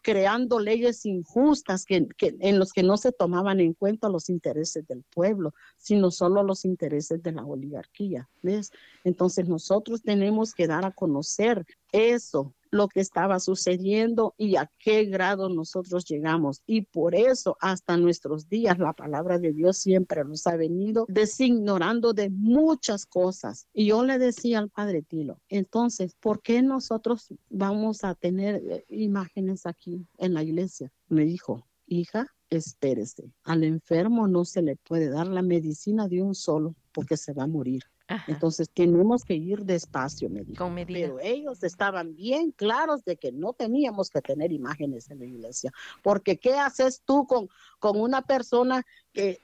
[0.01, 5.03] creando leyes injustas que, en los que no se tomaban en cuenta los intereses del
[5.03, 8.27] pueblo, sino solo los intereses de la oligarquía.
[8.41, 8.71] ¿ves?
[9.03, 15.05] Entonces nosotros tenemos que dar a conocer eso, lo que estaba sucediendo y a qué
[15.05, 16.61] grado nosotros llegamos.
[16.65, 22.13] Y por eso hasta nuestros días la palabra de Dios siempre nos ha venido designorando
[22.13, 23.67] de muchas cosas.
[23.73, 28.85] Y yo le decía al padre Tilo, entonces, ¿por qué nosotros vamos a tener eh,
[28.89, 30.91] imágenes aquí en la iglesia?
[31.07, 36.35] Me dijo, hija, espérese, al enfermo no se le puede dar la medicina de un
[36.35, 37.83] solo porque se va a morir.
[38.27, 40.55] Entonces tenemos que ir despacio, me dijo.
[41.01, 45.73] Pero ellos estaban bien claros de que no teníamos que tener imágenes en la iglesia,
[46.03, 47.49] porque ¿qué haces tú con,
[47.79, 49.39] con una persona que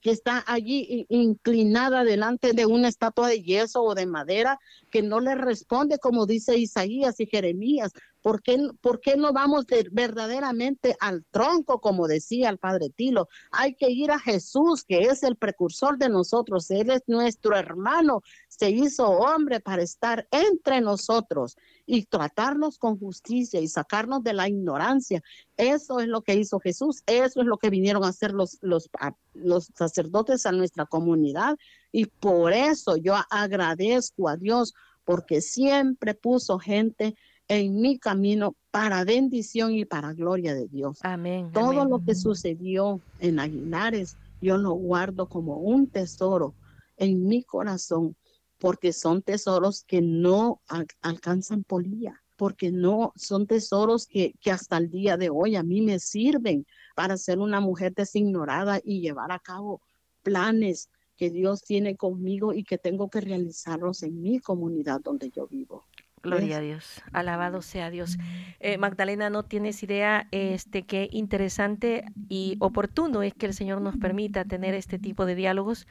[0.00, 4.58] que está allí inclinada delante de una estatua de yeso o de madera
[4.90, 7.92] que no le responde como dice Isaías y Jeremías.
[8.22, 13.28] ¿Por qué, ¿Por qué, no vamos verdaderamente al tronco, como decía el padre Tilo?
[13.50, 16.70] Hay que ir a Jesús, que es el precursor de nosotros.
[16.70, 18.22] Él es nuestro hermano.
[18.48, 24.48] Se hizo hombre para estar entre nosotros y tratarnos con justicia y sacarnos de la
[24.48, 25.20] ignorancia.
[25.56, 27.02] Eso es lo que hizo Jesús.
[27.06, 31.58] Eso es lo que vinieron a hacer los, los sacerdotes a nuestra comunidad.
[31.90, 37.16] Y por eso yo agradezco a Dios porque siempre puso gente
[37.58, 40.98] en mi camino para bendición y para gloria de Dios.
[41.02, 41.50] Amén.
[41.52, 46.54] Todo lo que sucedió en Aguilares, yo lo guardo como un tesoro
[46.96, 48.16] en mi corazón,
[48.58, 50.62] porque son tesoros que no
[51.02, 55.82] alcanzan polilla, porque no son tesoros que, que hasta el día de hoy a mí
[55.82, 59.82] me sirven para ser una mujer designorada y llevar a cabo
[60.22, 60.88] planes
[61.18, 65.84] que Dios tiene conmigo y que tengo que realizarlos en mi comunidad donde yo vivo.
[66.22, 68.16] Gloria a Dios, alabado sea Dios.
[68.60, 73.96] Eh, Magdalena, no tienes idea este qué interesante y oportuno es que el Señor nos
[73.96, 75.88] permita tener este tipo de diálogos,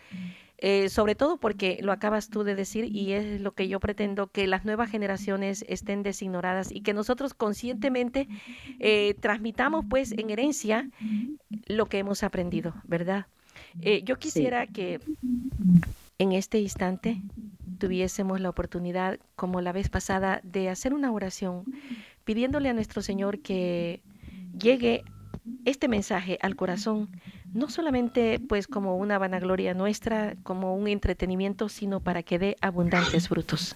[0.58, 4.28] eh, sobre todo porque lo acabas tú de decir y es lo que yo pretendo
[4.28, 8.30] que las nuevas generaciones estén designoradas y que nosotros conscientemente
[8.80, 10.90] eh, transmitamos pues en herencia
[11.68, 13.26] lo que hemos aprendido, ¿verdad?
[14.04, 15.00] yo quisiera que
[16.18, 17.22] en este instante
[17.82, 21.66] tuviésemos la oportunidad, como la vez pasada, de hacer una oración
[22.24, 24.04] pidiéndole a nuestro Señor que
[24.56, 25.04] llegue
[25.66, 27.10] este mensaje al corazón,
[27.52, 33.28] no solamente pues como una vanagloria nuestra, como un entretenimiento, sino para que dé abundantes
[33.28, 33.76] frutos.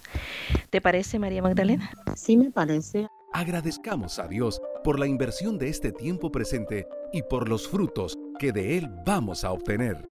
[0.70, 1.90] ¿Te parece, María Magdalena?
[2.14, 3.08] Sí, me parece.
[3.32, 8.52] Agradezcamos a Dios por la inversión de este tiempo presente y por los frutos que
[8.52, 10.08] de Él vamos a obtener.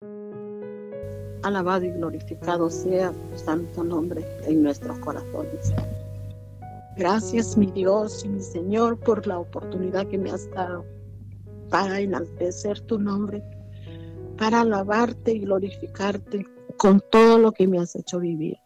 [1.44, 5.74] Alabado y glorificado sea tu santo nombre en nuestros corazones.
[6.96, 10.86] Gracias mi Dios y mi Señor por la oportunidad que me has dado
[11.70, 13.44] para enaltecer tu nombre,
[14.38, 16.46] para alabarte y glorificarte
[16.78, 18.58] con todo lo que me has hecho vivir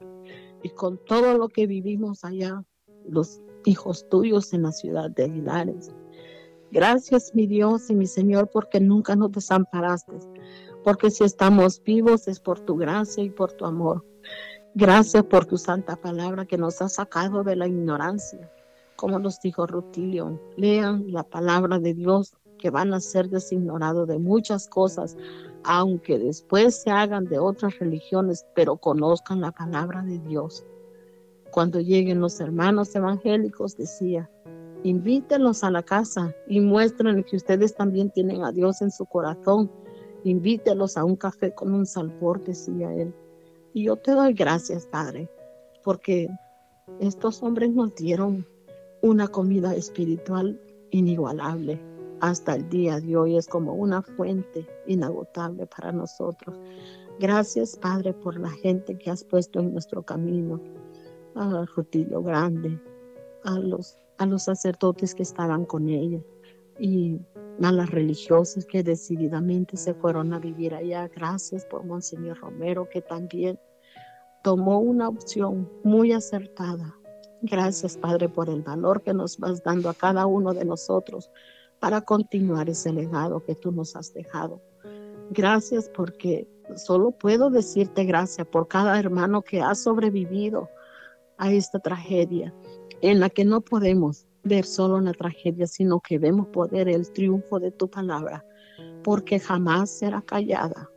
[0.62, 2.64] y con todo lo que vivimos allá,
[3.08, 5.92] los hijos tuyos en la ciudad de Aguilares.
[6.72, 10.14] Gracias mi Dios y mi Señor porque nunca nos desamparaste
[10.88, 14.06] porque si estamos vivos es por tu gracia y por tu amor.
[14.74, 18.50] Gracias por tu santa palabra que nos ha sacado de la ignorancia.
[18.96, 24.18] Como nos dijo Rutilio, lean la palabra de Dios que van a ser designorados de
[24.18, 25.18] muchas cosas,
[25.66, 30.66] aunque después se hagan de otras religiones, pero conozcan la palabra de Dios.
[31.52, 34.32] Cuando lleguen los hermanos evangélicos, decía,
[34.84, 39.70] invítenlos a la casa y muestren que ustedes también tienen a Dios en su corazón
[40.24, 43.14] invítelos a un café con un salpor, decía él.
[43.74, 45.30] Y yo te doy gracias, Padre,
[45.84, 46.28] porque
[47.00, 48.46] estos hombres nos dieron
[49.02, 50.60] una comida espiritual
[50.92, 51.82] inigualable.
[52.20, 56.60] Hasta el día de hoy es como una fuente inagotable para nosotros.
[57.20, 60.60] Gracias, Padre, por la gente que has puesto en nuestro camino.
[61.36, 62.82] A Rutilio Grande,
[63.44, 66.20] a los, a los sacerdotes que estaban con ella,
[66.80, 67.20] y
[67.64, 71.08] a las religiosas que decididamente se fueron a vivir allá.
[71.08, 73.60] Gracias por Monseñor Romero, que también
[74.44, 76.96] tomó una opción muy acertada.
[77.42, 81.30] Gracias, Padre, por el valor que nos vas dando a cada uno de nosotros
[81.80, 84.62] para continuar ese legado que tú nos has dejado.
[85.32, 90.70] Gracias porque solo puedo decirte gracias por cada hermano que ha sobrevivido
[91.38, 92.54] a esta tragedia
[93.02, 97.60] en la que no podemos ver solo una tragedia, sino que vemos poder el triunfo
[97.60, 98.46] de tu palabra,
[99.04, 100.90] porque jamás será callada.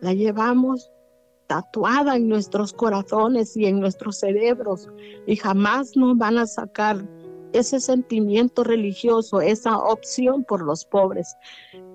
[0.00, 0.90] La llevamos
[1.46, 4.88] tatuada en nuestros corazones y en nuestros cerebros
[5.26, 7.06] y jamás nos van a sacar
[7.52, 11.36] ese sentimiento religioso, esa opción por los pobres,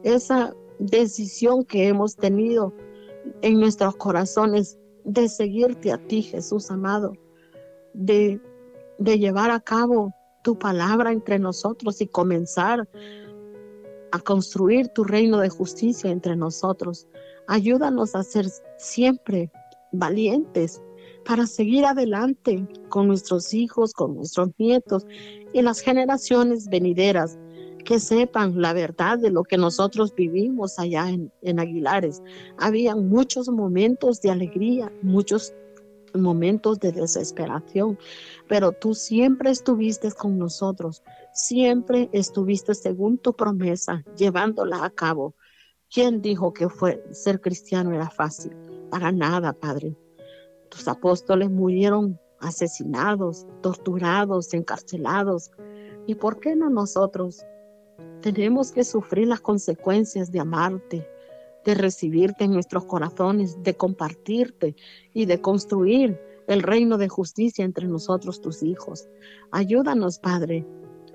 [0.03, 2.74] esa decisión que hemos tenido
[3.41, 7.14] en nuestros corazones de seguirte a ti, Jesús amado,
[7.93, 8.39] de,
[8.99, 10.14] de llevar a cabo
[10.48, 12.88] tu palabra entre nosotros y comenzar
[14.14, 17.06] a construir tu reino de justicia entre nosotros.
[17.50, 18.45] Ayúdanos a ser
[18.78, 19.52] siempre
[19.91, 20.82] valientes
[21.26, 25.06] para seguir adelante con nuestros hijos, con nuestros nietos
[25.52, 27.38] y las generaciones venideras
[27.84, 32.24] que sepan la verdad de lo que nosotros vivimos allá en, en Aguilares.
[32.58, 35.54] Había muchos momentos de alegría, muchos
[36.18, 37.97] momentos de desesperación,
[38.47, 41.03] pero tú siempre estuviste con nosotros,
[41.34, 45.36] siempre estuviste según tu promesa, llevándola a cabo.
[45.89, 48.55] ¿Quién dijo que fue, ser cristiano era fácil?
[48.89, 49.95] Para nada, Padre.
[50.70, 55.51] Tus apóstoles murieron asesinados, torturados, encarcelados.
[56.05, 57.45] ¿Y por qué no nosotros?
[58.22, 61.07] Tenemos que sufrir las consecuencias de amarte,
[61.68, 64.74] de recibirte en nuestros corazones, de compartirte
[65.13, 69.09] y de construir el reino de justicia entre nosotros, tus hijos.
[69.51, 70.65] Ayúdanos, Padre,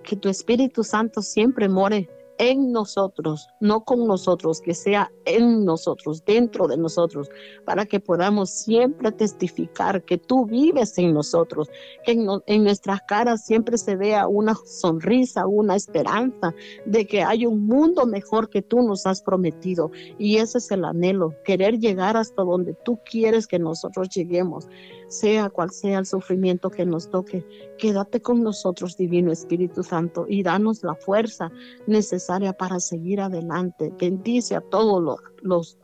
[0.05, 2.07] que tu Espíritu Santo siempre more
[2.39, 7.28] en nosotros, no con nosotros, que sea en nosotros, dentro de nosotros,
[7.64, 11.68] para que podamos siempre testificar que tú vives en nosotros,
[12.05, 16.55] que en, nuestras caras siempre se vea una sonrisa, una esperanza
[16.87, 19.91] de que hay un mundo mejor que tú nos has prometido.
[20.18, 24.68] Y ese es el anhelo, querer llegar hasta donde tú quieres que nosotros lleguemos
[25.12, 27.45] sea cual sea el sufrimiento que nos toque,
[27.76, 31.53] quédate con nosotros, Divino Espíritu Santo, y danos la fuerza
[31.87, 32.21] necesaria
[32.58, 33.92] para seguir adelante.
[33.98, 35.78] Bendice a todos los, los,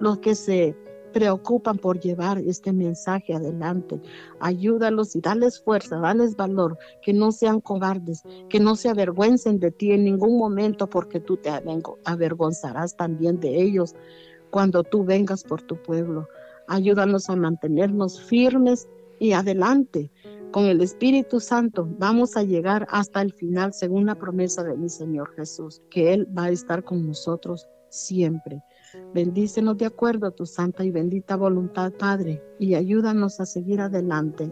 [0.00, 0.76] los que se
[1.12, 4.00] preocupan por llevar este mensaje adelante.
[4.40, 9.70] Ayúdalos y dales fuerza, dales valor, que no sean cobardes, que no se avergüencen de
[9.70, 11.50] ti en ningún momento, porque tú te
[12.04, 13.94] avergonzarás también de ellos
[14.50, 16.28] cuando tú vengas por tu pueblo.
[16.68, 20.10] Ayúdanos a mantenernos firmes y adelante.
[20.50, 24.88] Con el Espíritu Santo vamos a llegar hasta el final según la promesa de mi
[24.88, 28.62] Señor Jesús, que Él va a estar con nosotros siempre.
[29.14, 34.50] Bendícenos de acuerdo a tu santa y bendita voluntad, Padre, y ayúdanos a seguir adelante.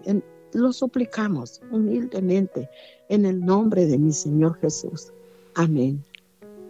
[0.53, 2.69] lo suplicamos humildemente
[3.09, 5.13] en el nombre de mi Señor Jesús.
[5.55, 6.03] Amén.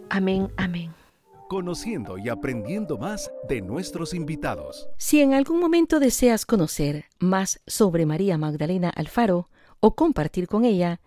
[0.09, 1.06] Amén, amén
[1.47, 4.89] conociendo y aprendiendo más de nuestros invitados.
[4.97, 10.99] Si en algún momento deseas conocer más sobre María Magdalena Alfaro o compartir con ella,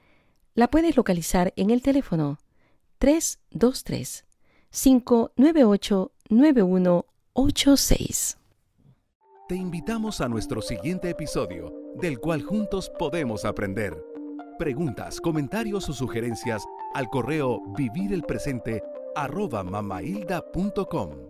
[0.55, 2.39] la puedes localizar en el teléfono
[2.99, 4.25] 323
[4.71, 8.39] 598 9186.
[9.49, 14.01] Te invitamos a nuestro siguiente episodio, del cual juntos podemos aprender.
[14.59, 16.65] Preguntas, comentarios o sugerencias
[16.95, 18.83] al correo vivirelpresente
[19.15, 21.30] arroba mamailda.com.